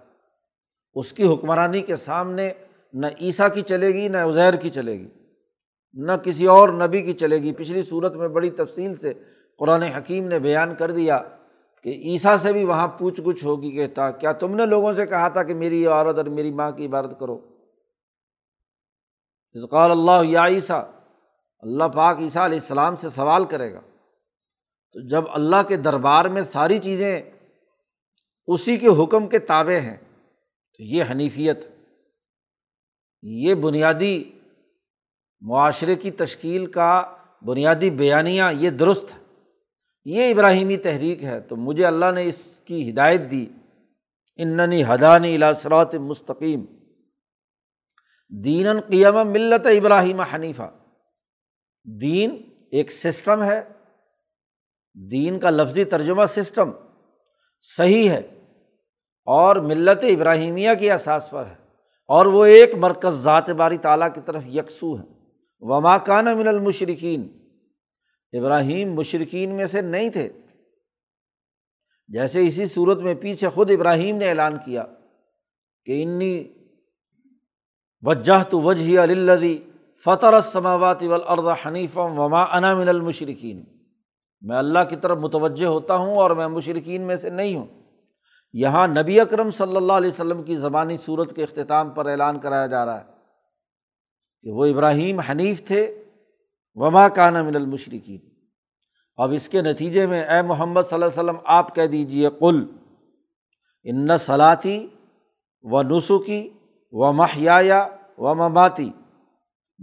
[0.95, 2.53] اس کی حکمرانی کے سامنے
[2.93, 5.09] نہ عیسیٰ کی چلے گی، نہ عزیر کی چلے گی،
[5.95, 9.13] نہ کسی اور نبی کی چلے گی۔ پچھلی صورت میں بڑی تفصیل سے
[9.61, 11.19] قرآن حکیم نے بیان کر دیا
[11.85, 15.29] کہ عیسیٰ سے بھی وہاں پوچھ گچھ ہوگی، کہتا، کیا تم نے لوگوں سے کہا
[15.29, 17.39] تھا کہ میری عورت اور میری ماں کی عبادت کرو؟
[19.55, 20.83] ذکال اللہ، یا عیسیٰ،
[21.63, 23.81] اللہ پاک عیسیٰ علیہ السلام سے سوال کرے گا۔
[24.93, 27.23] تو جب اللہ کے دربار میں ساری چیزیں
[28.49, 31.59] اسی کے حکم کے تابع ہیں، تو یہ حنیفیت،
[33.23, 34.25] یہ بنیادی
[35.43, 37.03] معاشرے کی تشکیل کا
[37.47, 39.20] بنیادی بیانیہ، یہ درست ہے
[40.05, 43.47] یہ ابراہیمی تحریک ہے، تو مجھے اللہ نے اس کی ہدایت دی۔
[44.37, 46.65] اننی ہدانی الاثرات مستقیم۔
[48.45, 50.71] دین قیم ملت ابراہیم حنیفہ۔
[51.85, 53.63] دین ایک سسٹم ہے۔
[55.11, 56.71] دین کا لفظی ترجمہ سسٹم
[57.77, 58.23] صحیح ہے
[59.25, 61.55] اور ملت ابراہیمیہ کے احساس پر ہے۔
[62.09, 65.05] اور وہ ایک مرکز ذات باری تعالیٰ کی طرف یکسو ہے۔
[65.61, 67.40] وما کان من المشرقین
[68.33, 70.29] ابراہیم مشرقین میں سے نہیں تھے۔
[72.09, 74.85] جیسے اسی صورت میں پیچھے خود ابراہیم نے اعلان کیا
[75.85, 76.45] کہ انی
[78.03, 79.59] وجہ تو وجہ الدی
[80.07, 83.65] فطر السماوات والارض حنیفم وما انا من المشرقین
[84.41, 87.67] میں اللہ کی طرف متوجہ ہوتا ہوں اور میں مشرقین میں سے نہیں ہوں۔
[88.53, 92.67] یہاں نبی اکرم صلی اللہ علیہ وسلم کی زبانی صورت کے اختتام پر اعلان کرایا
[92.67, 93.05] جا رہا ہے
[94.43, 96.00] کہ وہ ابراہیم حنیف تھے
[96.81, 98.19] وما کان من المشرقین
[99.17, 102.67] اب اس کے نتیجے میں اے محمد صلی اللہ علیہ وسلم، آپ کہہ دیجیے کل
[103.83, 104.87] ان صلاطی
[105.63, 106.49] و نسخی
[106.93, 107.89] و محیا
[108.19, 108.91] و مماتی۔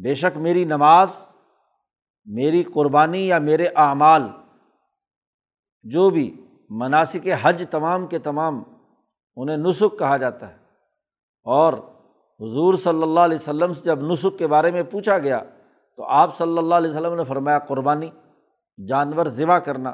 [0.03, 1.07] بے شک میری نماز،
[2.25, 4.27] میری قربانی یا میرے اعمال،
[5.83, 8.63] جو بھی مناسب حج تمام کے تمام،
[9.35, 10.57] انہیں نسخ کہا جاتا ہے۔
[11.43, 11.73] اور
[12.39, 15.41] حضور صلی اللہ علیہ وسلم سے جب نسخ کے بارے میں پوچھا گیا
[15.97, 18.09] تو آپ صلی اللہ علیہ وسلم نے فرمایا قربانی،
[18.87, 19.93] جانور ذبح کرنا۔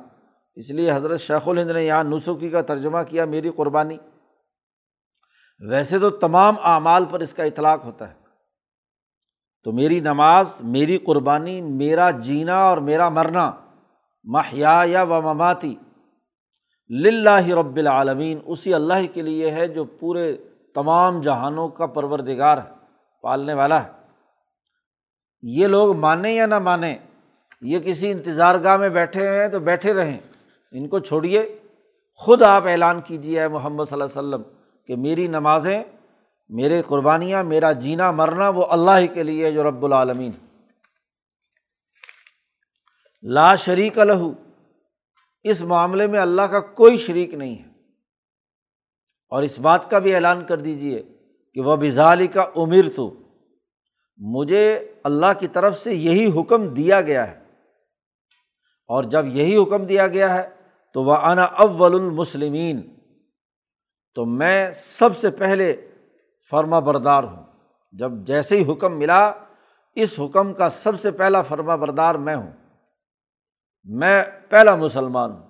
[0.56, 3.98] اس لیے حضرت شیخ الہند نے یہاں نسخی کا ترجمہ کیا، میری قربانی۔
[5.70, 8.14] ویسے تو تمام اعمال پر اس کا اطلاق ہوتا ہے۔
[9.64, 13.52] تو میری نماز، میری قربانی، میرا جینا اور میرا مرنا
[14.24, 15.76] محیا یا و مماتی
[16.90, 20.38] لاہ رب العالمین، اسی اللہ کے لیے ہے جو پورے
[20.76, 22.72] تمام جہانوں کا پروردگار ہے،
[23.22, 24.03] پالنے والا ہے۔
[25.44, 26.96] یہ لوگ مانیں یا نہ مانیں،
[27.62, 30.18] یہ کسی انتظار گاہ میں بیٹھے ہیں تو بیٹھے رہیں۔
[30.72, 31.60] ان کو چھوڑیے۔
[32.16, 34.42] خود آپ اعلان کیجیے محمد صلی اللہ علیہ وسلم
[34.86, 35.84] کہ میری نمازیں،
[36.50, 40.32] میرے قربانیاں، میرا جینا مرنا وہ اللہ ہی کے لیے جو رب العالمین۔
[43.24, 44.24] لا شریک الح
[45.44, 47.70] اس معاملے میں اللہ کا کوئی شریک نہیں ہے۔
[49.30, 51.04] اور اس بات کا بھی اعلان کر دیجیے
[51.54, 53.23] کہ وہ بزالی کا امیر تو
[54.26, 57.40] مجھے اللہ کی طرف سے یہی حکم دیا گیا ہے۔
[58.88, 60.50] اور جب یہی حکم دیا گیا ہے
[60.94, 62.82] تو وہ انا اول المسلمین
[64.16, 65.90] تو میں سب سے پہلے
[66.50, 67.44] فرما بردار ہوں۔
[67.92, 69.32] جب جیسے ہی حکم ملا،
[69.96, 72.52] اس حکم کا سب سے پہلا فرما بردار میں ہوں۔
[73.84, 75.50] میں پہلا مسلمان ہوں۔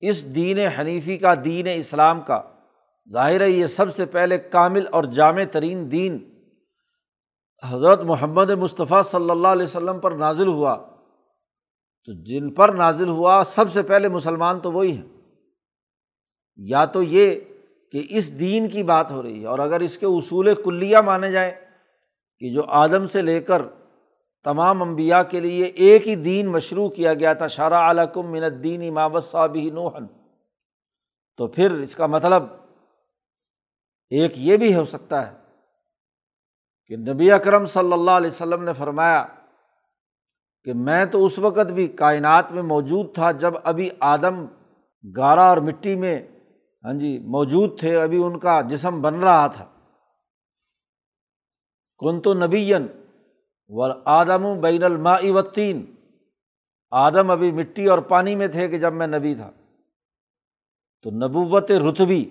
[0.00, 2.42] اس دین حنیفی کا، دین اسلام کا،
[3.12, 6.27] ظاہر ہے یہ سب سے پہلے کامل اور جامع ترین دین
[7.62, 10.74] حضرت محمد مصطفیٰ صلی اللہ علیہ وسلم پر نازل ہوا،
[12.08, 15.06] تو جن پر نازل ہوا، سب سے پہلے مسلمان تو وہی ہیں۔
[16.58, 17.34] یا تو یہ
[17.92, 21.30] کہ اس دین کی بات ہو رہی ہے، اور اگر اس کے اصول کلیہ مانے
[21.32, 21.50] جائیں
[22.42, 23.62] کہ جو آدم سے لے کر
[24.44, 28.88] تمام انبیاء کے لیے ایک ہی دین مشروع کیا گیا تھا شارہ علکم من الدین
[28.88, 30.06] امامت صاب نوحن
[31.38, 32.42] تو پھر اس کا مطلب
[34.12, 35.47] ایک یہ بھی ہو سکتا ہے
[36.88, 39.26] کہ نبی اکرم صلی اللہ علیہ وسلم نے فرمایا
[40.64, 44.46] کہ میں تو اس وقت بھی کائنات میں موجود تھا جب ابھی آدم
[45.16, 46.28] گارا اور مٹی میں
[46.84, 49.64] ہاں جی موجود تھے، ابھی ان کا جسم بن رہا تھا۔
[51.98, 52.86] کن تو نبین
[53.68, 55.94] و آدم بین الماء وطین
[56.90, 59.50] آدم ابھی مٹی اور پانی میں تھے کہ جب میں نبی تھا۔
[61.02, 62.30] تو نبوت رتبی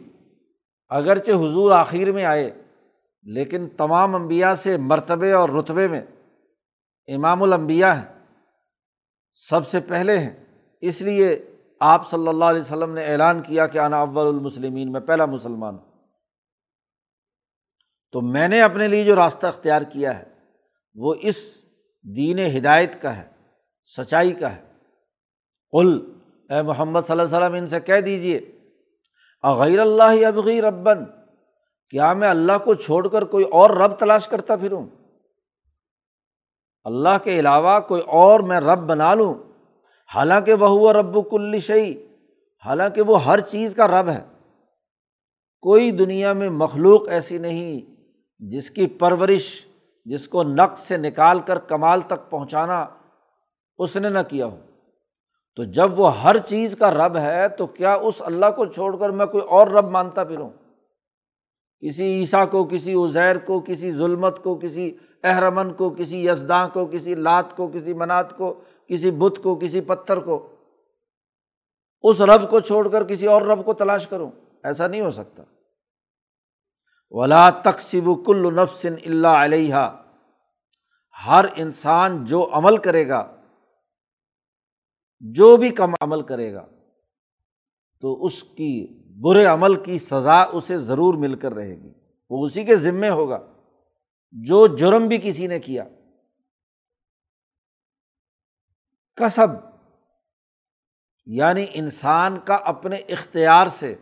[0.90, 2.52] اگرچہ حضور آخر میں آئے
[3.24, 6.02] لیکن تمام انبیاء سے مرتبے اور رتبے میں
[7.08, 8.26] امام الانبیاء ہیں،
[9.34, 10.46] سب سے پہلے ہیں۔
[10.82, 15.02] اس لیے آپ صلی اللہ علیہ وسلم نے اعلان کیا کہ انا اول المسلمین، میں
[15.02, 15.92] پہلا مسلمان ہوں۔
[18.12, 20.24] تو میں نے اپنے لیے جو راستہ اختیار کیا ہے،
[20.96, 21.36] وہ اس
[22.16, 23.28] دین ہدایت کا ہے،
[23.98, 24.62] سچائی کا ہے۔
[25.72, 26.14] قل،
[26.50, 28.38] اے محمد صلی اللہ علیہ وسلم، ان سے کہہ دیجیے
[29.44, 31.04] اغیر اللہ ابغی ربن
[31.90, 34.86] کیا میں اللہ کو چھوڑ کر کوئی اور رب تلاش کرتا پھروں؟
[36.84, 39.34] اللہ کے علاوہ کوئی اور میں رب بنا لوں؟
[40.16, 41.96] حالانکہ وہ رب کل شعی
[42.66, 44.26] حالانکہ وہ ہر چیز کا رب ہے۔
[45.62, 47.96] کوئی دنیا میں مخلوق ایسی نہیں
[48.40, 49.66] جس کی پرورش،
[50.06, 52.88] جس کو نقص سے نکال کر کمال تک پہنچانا
[53.78, 54.58] اس نے نہ کیا ہو۔
[55.56, 59.10] تو جب وہ ہر چیز کا رب ہے تو کیا اس اللہ کو چھوڑ کر
[59.10, 60.50] میں کوئی اور رب مانتا پھروں؟
[61.82, 66.86] کسی عیسیٰ کو، کسی ازیر کو، کسی ظلمت کو، کسی احرمن کو، کسی یزداں کو،
[66.86, 70.56] کسی لات کو، کسی منات کو، کسی بت کو، کسی پتھر کو۔
[72.02, 74.32] اس رب کو چھوڑ کر کسی اور رب کو تلاش کروں۔
[74.64, 75.44] ایسا نہیں ہو سکتا۔
[77.10, 79.74] ولا تقسیب کل نفسن اللہ علیہ
[81.28, 83.36] ہر انسان جو عمل کرے گا،
[85.20, 86.66] جو بھی کم عمل کرے گا،
[88.02, 91.94] تو اس کی برے عمل کی سزا اسے ضرور مل کر رہے گی۔
[92.30, 93.54] وہ اسی کے ذمے ہوگا
[94.32, 95.84] جو جرم بھی کسی نے کیا۔
[99.16, 99.48] کسب
[101.26, 103.96] یعنی انسان کا اپنے اختیار سے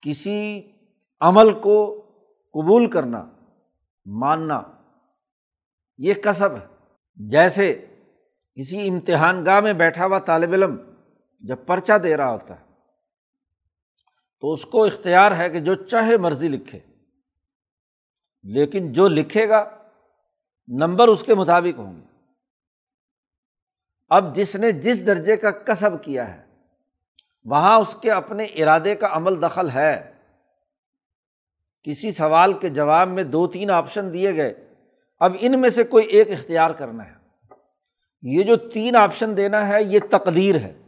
[0.00, 0.70] کسی
[1.20, 2.00] عمل کو
[2.52, 3.30] قبول کرنا،
[4.06, 4.62] ماننا،
[5.98, 6.66] یہ کسب ہے۔
[7.16, 7.86] جیسے
[8.54, 10.76] کسی امتحان گاہ میں بیٹھا ہوا طالب علم
[11.40, 12.73] جب پرچہ دے رہا ہوتا ہے
[14.44, 16.78] تو اس کو اختیار ہے کہ جو چاہے مرضی لکھے۔
[18.42, 19.70] لیکن جو لکھے گا،
[20.68, 22.06] نمبر اس کے مطابق ہوں گے۔
[24.08, 26.44] اب جس نے جس درجے کا کسب کیا ہے،
[27.44, 30.12] وہاں اس کے اپنے ارادے کا عمل دخل ہے۔
[31.82, 34.74] کسی سوال کے جواب میں دو تین آپشن دیے گئے۔
[35.20, 37.14] اب ان میں سے کوئی ایک اختیار کرنا ہے۔
[38.22, 40.83] یہ جو تین آپشن دینا ہے، یہ تقدیر ہے۔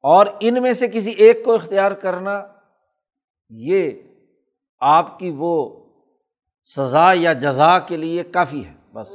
[0.00, 2.46] اور ان میں سے کسی ایک کو اختیار کرنا،
[3.48, 3.90] یہ
[4.80, 5.84] آپ کی وہ
[6.76, 9.08] سزا یا جزا کے لیے کافی ہے، بس۔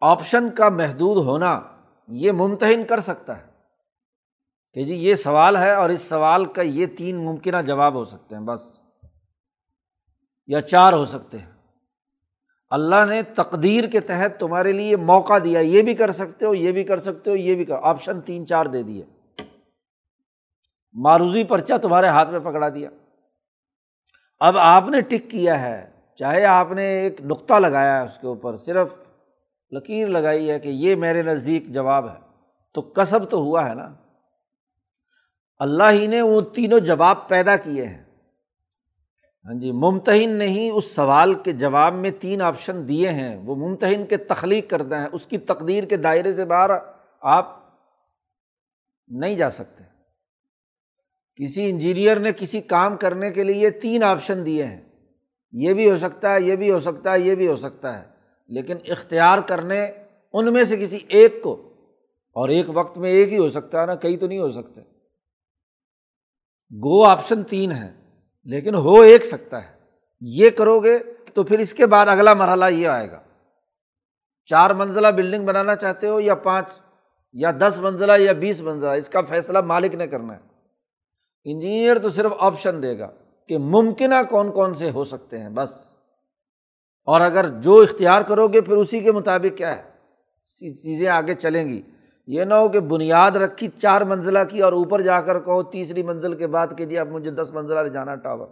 [0.00, 1.62] آپشن کا محدود ہونا
[2.08, 3.46] یہ ممتحن کر سکتا ہے۔
[4.74, 8.34] کہ جی یہ سوال ہے اور اس سوال کا یہ تین ممکنہ جواب ہو سکتے
[8.34, 8.60] ہیں، بس۔
[10.46, 11.55] یا چار ہو سکتے ہیں۔
[12.70, 16.72] اللہ نے تقدیر کے تحت تمہارے لیے موقع دیا، یہ بھی کر سکتے ہو، یہ
[16.72, 19.04] بھی کر سکتے ہو، یہ بھی کر۔ آپشن تین چار دے دیے۔
[20.92, 22.90] معروضی پرچہ تمہارے ہاتھ میں پکڑا دیا۔
[24.40, 28.26] اب آپ نے ٹک کیا ہے، چاہے آپ نے ایک نقطہ لگایا ہے اس کے
[28.26, 28.88] اوپر، صرف
[29.70, 32.26] لکیر لگائی ہے کہ یہ میرے نزدیک جواب ہے۔
[32.74, 33.94] تو کسب تو ہوا ہے نا۔
[35.58, 38.05] اللہ ہی نے وہ تینوں جواب پیدا کیے ہیں۔
[39.46, 43.56] ہاں جی ممتحن نے ہی اس سوال کے جواب میں تین آپشن دیے ہیں۔ وہ
[43.56, 46.70] ممتحن کے تخلیق کرتے ہیں، اس کی تقدیر کے دائرے سے باہر
[47.20, 47.56] آپ
[49.08, 49.84] نہیں جا سکتے۔
[51.36, 54.80] کسی انجینئر نے کسی کام کرنے کے لیے تین آپشن دیے ہیں۔
[55.52, 58.04] یہ بھی ہو سکتا ہے، یہ بھی ہو سکتا ہے، یہ بھی ہو سکتا ہے۔
[58.46, 59.86] لیکن اختیار کرنے
[60.32, 61.52] ان میں سے کسی ایک کو،
[62.36, 64.80] اور ایک وقت میں ایک ہی ہو سکتا ہے نا، کئی تو نہیں ہو سکتے۔
[66.82, 68.05] گو آپشن تین ہے
[68.46, 69.76] لیکن ہو ایک سکتا ہے۔
[70.20, 70.98] یہ کرو گے
[71.34, 73.20] تو پھر اس کے بعد اگلا مرحلہ یہ آئے گا۔
[74.46, 76.66] چار منزلہ بلڈنگ بنانا چاہتے ہو یا پانچ
[77.32, 80.40] یا دس منزلہ یا بیس منزلہ، اس کا فیصلہ مالک نے کرنا ہے۔
[81.44, 83.10] انجینئر تو صرف آپشن دے گا
[83.48, 85.70] کہ ممکنہ کون کون سے ہو سکتے ہیں، بس۔
[87.04, 89.82] اور اگر جو اختیار کرو گے، پھر اسی کے مطابق کیا ہے؟
[90.58, 91.82] چیزیں آگے چلیں گی۔
[92.26, 96.02] یہ نہ ہو کہ بنیاد رکھی چار منزلہ کی اور اوپر جا کر کہو تیسری
[96.02, 98.46] منزل کے بعد کہ جی اب مجھے دس منزلہ لے جانا ٹاور۔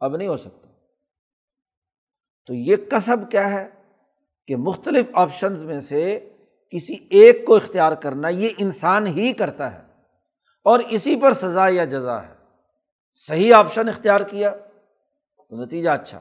[0.00, 0.68] اب نہیں ہو سکتا۔
[2.46, 3.68] تو یہ کسب کیا ہے
[4.46, 6.30] کہ مختلف آپشنز میں سے
[6.70, 9.82] کسی ایک کو اختیار کرنا یہ انسان ہی کرتا ہے۔
[10.64, 12.34] اور اسی پر سزا یا جزا ہے۔
[13.14, 14.50] صحیح آپشن اختیار کیا
[15.48, 16.18] تو نتیجہ اچھا۔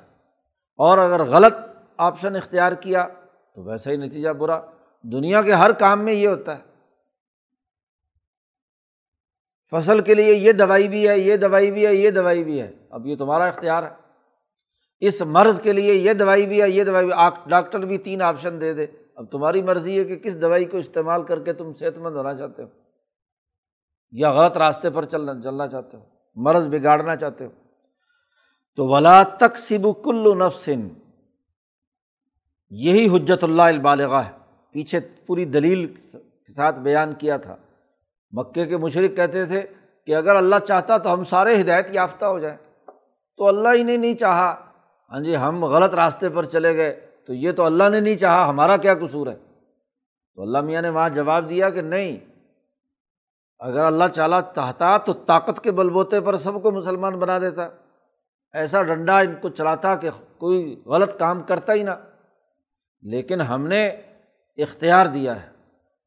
[0.77, 1.53] اور اگر غلط
[1.97, 3.07] آپشن اختیار کیا
[3.55, 4.61] تو ویسا ہی نتیجہ برا۔
[5.03, 6.67] دنیا کے ہر کام میں یہ ہوتا ہے۔
[9.71, 12.73] فصل کے لیے یہ دوائی بھی ہے، یہ دوائی بھی ہے، یہ دوائی بھی ہے۔
[12.89, 13.89] اب یہ تمہارا اختیار ہے۔
[14.99, 18.61] اس مرض کے لیے یہ دوائی بھی ہے، یہ دوائی بھی ڈاکٹر بھی تین آپشن
[18.61, 21.97] دے دے۔ اب تمہاری مرضی ہے کہ کس دوائی کو استعمال کر کے تم صحت
[21.97, 22.67] مند ہونا چاہتے ہو۔
[24.11, 26.03] یا غلط راستے پر چلنا چلنا چاہتے ہو۔
[26.35, 27.49] مرض بگاڑنا چاہتے ہو۔
[28.75, 30.87] تو ولا تک سب کل نفسن
[32.69, 35.93] یہی حجت اللہ البالغ ہے۔ پیچھے پوری دلیل
[36.45, 37.55] کے ساتھ بیان کیا تھا۔
[38.31, 39.61] مکے کے مشرق کہتے تھے
[40.05, 42.57] کہ اگر اللہ چاہتا تو ہم سارے ہدایت یافتہ ہو جائیں۔
[43.37, 44.71] تو اللہ ہی نے نہیں چاہا۔
[45.11, 48.49] ہاں جی ہم غلط راستے پر چلے گئے۔ تو یہ تو اللہ نے نہیں چاہا،
[48.49, 49.35] ہمارا کیا قصور ہے؟
[50.35, 52.17] تو اللہ میاں نے وہاں جواب دیا کہ نہیں،
[53.59, 57.69] اگر اللہ چالا چاہتا تو طاقت کے بل بوتے پر سب کو مسلمان بنا دیتا۔
[58.53, 61.91] ایسا ڈنڈا ان کو چلاتا کہ کوئی غلط کام کرتا ہی نہ۔
[63.01, 63.91] لیکن ہم نے
[64.57, 65.49] اختیار دیا ہے۔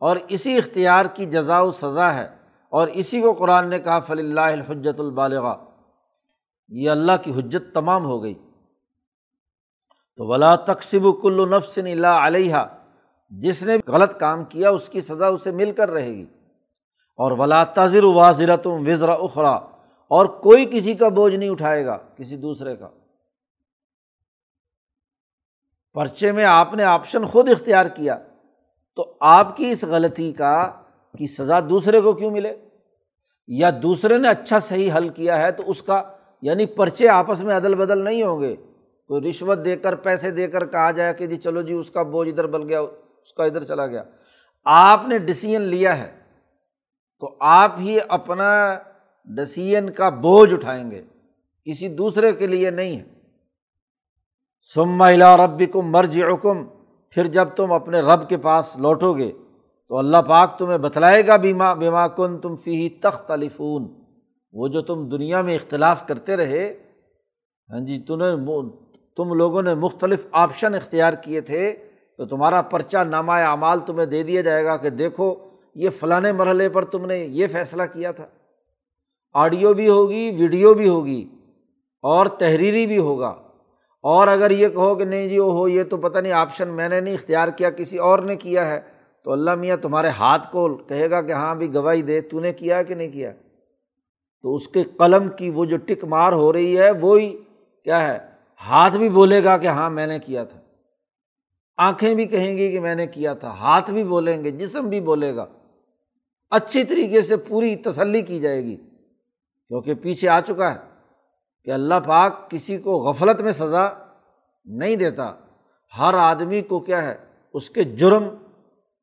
[0.01, 2.29] اور اسی اختیار کی جزا و سزا ہے۔
[2.69, 5.57] اور اسی کو قرآن نے کہا فلی اللہ الحجت البالغ
[6.69, 8.35] یہ اللہ کی حجت تمام ہو گئی۔
[10.17, 12.55] تو ولا تقسیب کل نفس اللہ علیہ
[13.31, 16.27] جس نے غلط کام کیا، اس کی سزا اسے مل کر رہے گی۔
[17.17, 19.53] اور ولا تذر واضرت وزرا اخرا
[20.09, 22.89] اور کوئی کسی کا بوجھ نہیں اٹھائے گا، کسی دوسرے کا۔
[25.93, 28.19] پرچے میں آپ نے آپشن خود اختیار کیا۔
[28.97, 30.73] تو آپ کی اس غلطی کا
[31.19, 32.57] کی سزا دوسرے کو کیوں ملے؟
[33.49, 36.03] یا دوسرے نے اچھا صحیح حل کیا ہے تو اس کا
[36.43, 38.57] یعنی پرچے آپس میں عدل بدل نہیں ہوں گے؟
[39.09, 42.03] تو رشوت دے کر، پیسے دے کر کہا جائے کہ جی چلو جی اس کا
[42.03, 44.03] بوجھ ادھر بل گیا، اس کا ادھر چلا گیا۔
[44.65, 46.19] آپ نے ڈسیزن لیا ہے
[47.21, 48.79] تو آپ ہی اپنا
[49.25, 51.03] ڈسیزن کا بوجھ اٹھائیں گے۔
[51.65, 53.05] کسی دوسرے کے لیے نہیں ہے۔
[54.75, 56.80] سما الا ربی کم مرج حکم
[57.15, 59.31] پھر جب تم اپنے رب کے پاس لوٹو گے،
[59.91, 63.89] تو اللہ پاک تمہیں بتلائے گا بیما بیما کن تم فی تخت علیفون
[64.55, 66.69] وہ جو تم دنیا میں اختلاف کرتے رہے
[67.69, 68.37] ہاں جی تمہیں
[69.17, 71.73] تم لوگوں نے مختلف آپشن اختیار کیے تھے،
[72.19, 75.35] تو تمہارا پرچہ نامہ اعمال تمہیں دے دیا جائے گا کہ دیکھو،
[75.75, 78.27] یہ فلاں مرحلے پر تم نے یہ فیصلہ کیا تھا۔
[79.35, 81.23] آڈیو بھی ہوگی، ویڈیو بھی ہوگی
[82.05, 83.35] اور تحریری بھی ہوگا۔
[84.03, 86.89] اور اگر یہ کہو کہ نہیں جی وہ ہو یہ تو پتہ نہیں آپشن میں
[86.89, 88.81] نے نہیں، اختیار کیا، کسی اور نے کیا ہے،
[89.25, 92.53] تو اللہ میاں تمہارے ہاتھ کو کہے گا کہ ہاں بھی گواہی دے، تو نے
[92.53, 93.33] کیا کہ نہیں کیا؟
[94.43, 97.37] تو اس کے قلم کی وہ جو ٹک مار ہو رہی ہے، وہی
[97.85, 98.19] کیا ہے،
[98.67, 100.61] ہاتھ بھی بولے گا کہ ہاں میں نے کیا تھا۔
[101.77, 105.01] آنکھیں بھی کہیں گی کہ میں نے کیا تھا، ہاتھ بھی بولیں گے، جسم بھی
[105.01, 105.47] بولے گا۔
[106.51, 108.77] اچھی طریقے سے پوری تسلی کی جائے گی،
[109.69, 110.90] کیونکہ پیچھے آ چکا ہے۔
[111.65, 113.89] کہ اللہ پاک کسی کو غفلت میں سزا
[114.65, 115.35] نہیں دیتا۔
[115.99, 117.19] ہر آدمی کو کیا ہے؟
[117.55, 118.25] اس کے جرم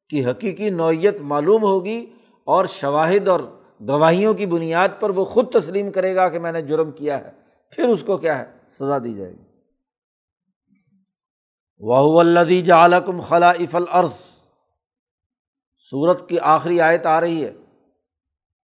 [0.09, 2.05] کی حقیقی نوعیت معلوم ہوگی
[2.43, 3.39] اور شواہد اور
[3.87, 7.31] گواہیوں کی بنیاد پر وہ خود تسلیم کرے گا کہ میں نے جرم کیا ہے۔
[7.71, 8.45] پھر اس کو کیا ہے؟
[8.79, 9.43] سزا دی جائے گی۔
[11.79, 14.13] واہ الدی جالکم خلا اف العرض
[15.77, 17.53] سورت کی آخری آیت آ رہی ہے۔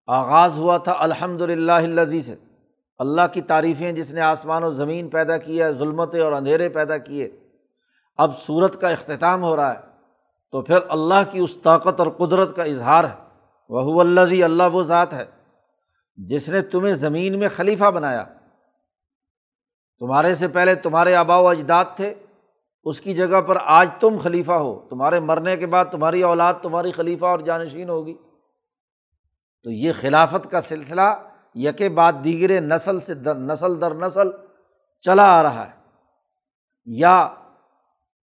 [0.07, 2.35] آغاز ہوا تھا الحمد للہ اللہ سے۔
[2.97, 7.39] اللہ کی تعریفیں جس نے آسمان و زمین پیدا کیا ظلمتیں اور اندھیرے پیدا کیے،
[8.17, 9.79] اب سورت کا اختتام ہو رہا ہے،
[10.51, 13.15] تو پھر اللہ کی اس طاقت اور قدرت کا اظہار ہے۔
[13.69, 15.25] وہ اللہ اللہ وہ ذات ہے،
[16.15, 18.23] جس نے تمہیں زمین میں خلیفہ بنایا۔
[19.99, 22.13] تمہارے سے پہلے تمہارے آبا و اجداد تھے،
[22.83, 26.91] اس کی جگہ پر آج تم خلیفہ ہو۔ تمہارے مرنے کے بعد تمہاری اولاد تمہاری
[26.91, 28.13] خلیفہ اور جانشین ہوگی۔
[29.63, 31.23] تو یہ خلافت کا سلسلہ
[31.57, 34.27] یک بعد دیگر نسل سے در نسل در نسل
[35.01, 35.71] چلا آ رہا ہے۔
[36.85, 37.29] یا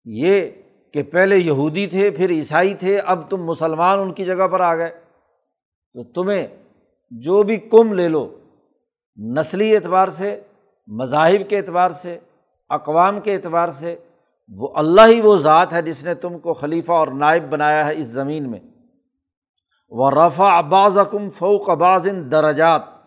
[0.05, 0.51] یہ
[0.95, 4.77] کہ پہلے یہودی تھے، پھر عیسائی تھے، اب تم مسلمان ان کی جگہ پر آ
[4.77, 4.91] گئے۔
[5.95, 6.47] تو تمہیں
[7.11, 8.39] جو بھی کم لے لو،
[9.17, 10.41] نسلی اعتبار سے،
[10.87, 12.19] مذاہب کے اعتبار سے،
[12.69, 13.97] اقوام کے اعتبار سے،
[14.49, 17.95] وہ اللہ ہی وہ ذات ہے جس نے تم کو خلیفہ اور نائب بنایا ہے
[17.95, 18.61] اس زمین میں۔
[19.89, 23.00] وہ رفا اباز کم فوق اباز ان درجات۔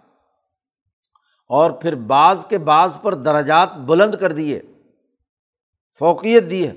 [1.48, 4.62] اور پھر بعض کے بعض پر درجات بلند کر دیے،
[6.00, 6.74] فوقیت دی ہے۔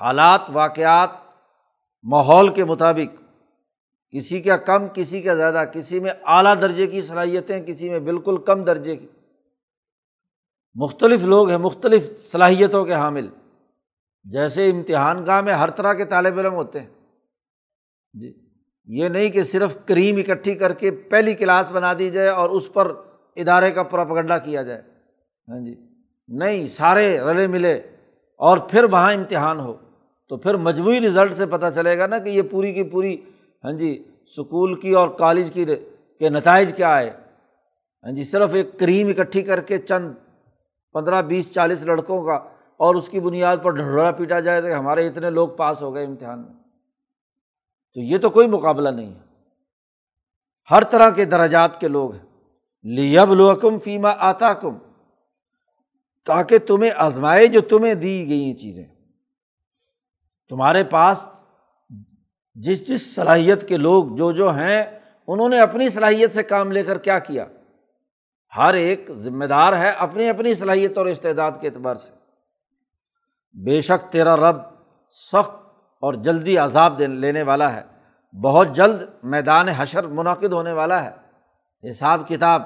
[0.00, 1.10] حالات، واقعات،
[2.02, 3.22] ماحول کے مطابق،
[4.10, 8.36] کسی کا کم، کسی کا زیادہ، کسی میں اعلیٰ درجے کی صلاحیتیں، کسی میں بالکل
[8.36, 9.08] کم درجے کی۔
[10.74, 13.28] مختلف لوگ ہیں، مختلف صلاحیتوں کے حامل۔
[14.24, 16.88] جیسے امتحان گاہ میں ہر طرح کے طالب علم ہوتے ہیں۔
[18.12, 18.41] جی۔
[18.86, 22.72] یہ نہیں کہ صرف کریم اکٹھی کر کے پہلی کلاس بنا دی جائے اور اس
[22.72, 22.92] پر
[23.36, 24.82] ادارے کا پراپگنڈا کیا جائے۔
[25.48, 25.74] ہاں جی۔
[26.28, 27.74] نہیں، سارے رلے ملے
[28.36, 29.74] اور پھر وہاں امتحان ہو۔
[30.28, 33.16] تو پھر مجموعی رزلٹ سے پتہ چلے گا نا کہ یہ پوری کی پوری
[33.64, 35.64] ہاں جی اسکول کی اور کالج کی
[36.18, 37.10] کے نتائج کیا آئے۔
[38.04, 40.12] ہاں جی صرف ایک کریم اکٹھی کر کے چند
[40.92, 42.34] پندرہ، بیس، چالیس لڑکوں کا
[42.76, 46.04] اور اس کی بنیاد پر ڈھنڈورا پیٹا جائے تو ہمارے اتنے لوگ پاس ہو گئے
[46.04, 46.61] امتحان میں۔
[47.94, 49.20] تو یہ تو کوئی مقابلہ نہیں ہے۔
[50.70, 52.22] ہر طرح کے دراجات کے لوگ ہیں۔
[52.82, 54.78] لیب لوکم فیما آتا کم
[56.26, 58.86] تاکہ تمہیں آزمائے جو تمہیں دی گئی چیزیں۔
[60.48, 61.26] تمہارے پاس
[62.54, 64.84] جس جس صلاحیت کے لوگ جو جو ہیں،
[65.26, 67.46] انہوں نے اپنی صلاحیت سے کام لے کر کیا کیا۔
[68.56, 72.12] ہر ایک ذمہ دار ہے اپنی اپنی صلاحیت اور استعداد کے اعتبار سے۔
[73.64, 74.56] بے شک تیرا رب
[75.32, 75.61] سخت
[76.02, 77.82] اور جلدی عذاب لینے والا ہے۔
[78.32, 82.62] بہت جلد میدان حشر منعقد ہونے والا ہے۔ حساب کتاب،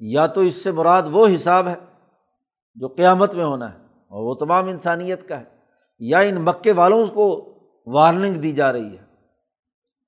[0.00, 1.74] یا تو اس سے مراد وہ حساب ہے
[2.74, 3.78] جو قیامت میں ہونا ہے،
[4.10, 5.44] اور وہ تمام انسانیت کا ہے،
[6.00, 7.26] یا ان مکے والوں کو
[7.86, 9.04] وارننگ دی جا رہی ہے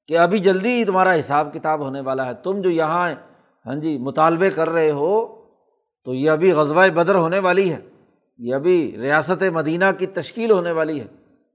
[0.08, 3.08] کہ ابھی جلدی ہی تمہارا حساب کتاب ہونے والا ہے۔ تم جو یہاں
[3.66, 5.14] ہاں جی مطالبے کر رہے ہو،
[6.04, 7.80] تو یہ ابھی غزوہ بدر ہونے والی ہے۔
[8.38, 11.06] یہ ابھی ریاست مدینہ کی تشکیل ہونے والی ہے۔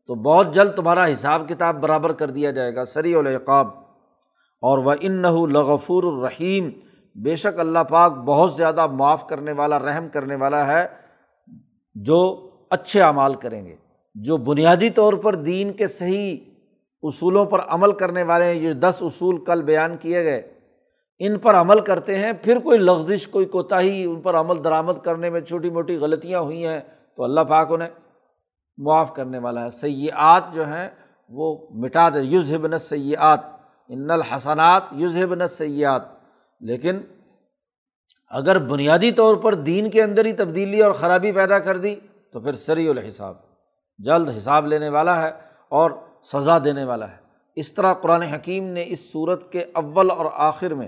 [0.07, 3.67] تو بہت جلد تمہارا حساب کتاب برابر کر دیا جائے گا سری العقاب۔
[4.61, 5.25] اور وہ ان
[28.77, 30.89] معاف کرنے والا ہے۔ سیاحت جو ہیں
[31.29, 33.39] وہ مٹا دے۔ یوز ہبن سیاحت
[33.87, 36.01] ان الحسنات یوز ہبن سیاحت
[36.59, 36.99] لیکن
[38.29, 41.95] اگر بنیادی طور پر دین کے اندر ہی تبدیلی اور خرابی پیدا کر دی
[42.33, 43.35] تو پھر سری الحساب۔
[43.97, 45.31] جلد حساب لینے والا ہے
[45.69, 45.91] اور
[46.33, 47.15] سزا دینے والا ہے۔
[47.55, 50.87] اس طرح قرآن حکیم نے اس صورت کے اول اور آخر میں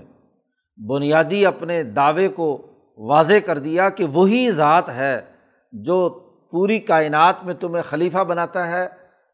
[0.88, 2.66] بنیادی اپنے دعوے کو
[2.98, 5.20] واضح کر دیا کہ وہی ذات ہے
[5.72, 8.88] جو پوری کائنات میں تمہیں خلیفہ بناتا ہے،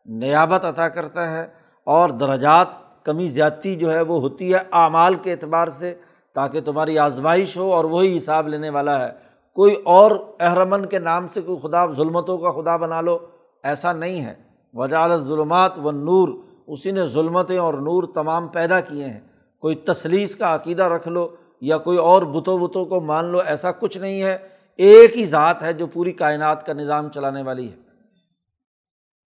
[0.06, 1.46] نیابت عطا کرتا ہے
[1.84, 2.66] اور درجات
[3.04, 5.94] کمی زیادتی جو ہے وہ ہوتی ہے اعمال کے اعتبار سے
[6.34, 9.12] تاکہ تمہاری آزمائش ہو اور وہی حساب لینے والا ہے۔
[9.54, 10.10] کوئی اور
[10.40, 13.18] احرمن کے نام سے کوئی خدا، ظلمتوں کا خدا بنا لو،
[13.62, 14.34] ایسا نہیں ہے۔
[14.74, 16.28] وجالت ظلمات و نور
[16.66, 19.20] اسی نے ظلمتیں اور نور تمام پیدا کیے ہیں۔
[19.60, 21.28] کوئی تصلیس کا عقیدہ رکھ لو
[21.60, 24.38] یا کوئی اور بتوں بتوں کو مان لو، ایسا کچھ نہیں ہے۔
[24.76, 27.76] ایک ہی ذات ہے جو پوری کائنات کا نظام چلانے والی ہے۔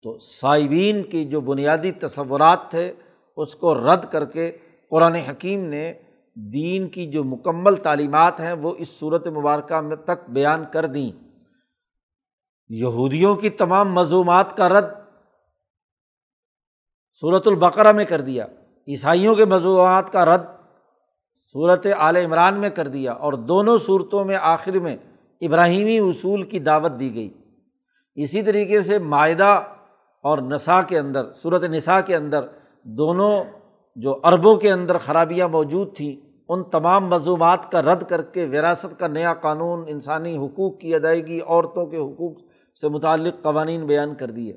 [0.03, 2.93] تو صائبین کی جو بنیادی تصورات تھے،
[3.37, 4.59] اس کو رد کر کے
[4.91, 5.93] قرآن حکیم نے
[6.35, 11.11] دین کی جو مکمل تعلیمات ہیں، وہ اس صورت مبارکہ میں تک بیان کر دیں۔
[12.69, 14.87] یہودیوں کی تمام مضومات کا رد
[17.21, 18.47] صورت البقرہ میں کر دیا،
[18.89, 20.45] عیسائیوں کے مضوعات کا رد
[21.53, 24.97] صورت عال عمران میں کر دیا اور دونوں صورتوں میں آخر میں
[25.41, 27.31] ابراہیمی اصول کی دعوت دی گئی۔
[28.15, 29.63] اسی طریقے سے معاہدہ
[30.23, 32.41] اور نسا کے اندر صورت نسا کے اندر
[32.83, 33.45] دونوں
[33.97, 36.17] جو عربوں کے اندر خرابیاں موجود تھیں،
[36.49, 41.41] ان تمام مضومات کا رد کر کے وراثت کا نیا قانون، انسانی حقوق کی ادائیگی،
[41.41, 42.33] عورتوں کے حقوق
[42.81, 44.53] سے متعلق قوانین بیان کر دیے۔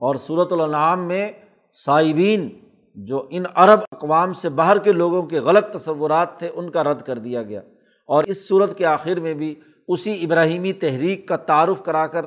[0.00, 1.32] اور صورت النعام میں
[1.72, 2.48] صائبین
[2.94, 7.02] جو ان عرب اقوام سے باہر کے لوگوں کے غلط تصورات تھے، ان کا رد
[7.02, 7.60] کر دیا گیا۔
[8.06, 9.54] اور اس صورت کے آخر میں بھی
[9.88, 12.24] اسی ابراہیمی تحریک کا تعارف کرا کر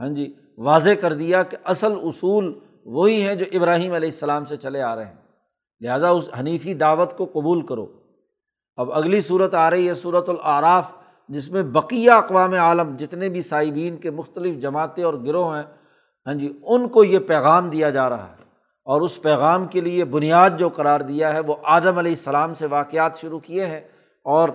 [0.00, 4.56] ہاں جی واضح کر دیا کہ اصل اصول وہی ہیں جو ابراہیم علیہ السلام سے
[4.56, 5.14] چلے آ رہے ہیں۔
[5.80, 7.86] لہٰذا اس حنیفی دعوت کو قبول کرو۔
[8.76, 10.92] اب اگلی صورت آ رہی ہے صورت العراف
[11.28, 15.64] جس میں بقیہ اقوام عالم، جتنے بھی صائبین کے مختلف جماعتیں اور گروہ ہیں
[16.26, 18.36] ہاں جی ان کو یہ پیغام دیا جا رہا ہے۔
[18.84, 22.66] اور اس پیغام کے لیے بنیاد جو قرار دیا ہے، وہ آدم علیہ السلام سے
[22.66, 23.80] واقعات شروع کیے ہیں
[24.24, 24.48] اور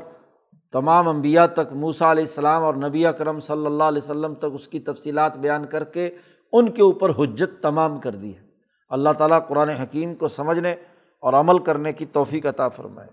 [0.72, 4.68] تمام انبیاء تک موسا علیہ السلام اور نبی اکرم صلی اللہ علیہ وسلم تک اس
[4.68, 6.18] کی تفصیلات بیان کر کے
[6.52, 8.48] ان کے اوپر حجت تمام کر دی ہے۔
[8.90, 10.72] اللہ تعالیٰ قرآن حکیم کو سمجھنے
[11.20, 13.10] اور عمل کرنے کی توفیق عطا فرمائے۔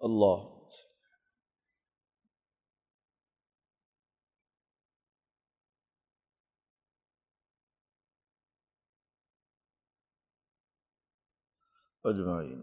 [0.00, 0.54] اللہ۔
[12.04, 12.62] اجمعین۔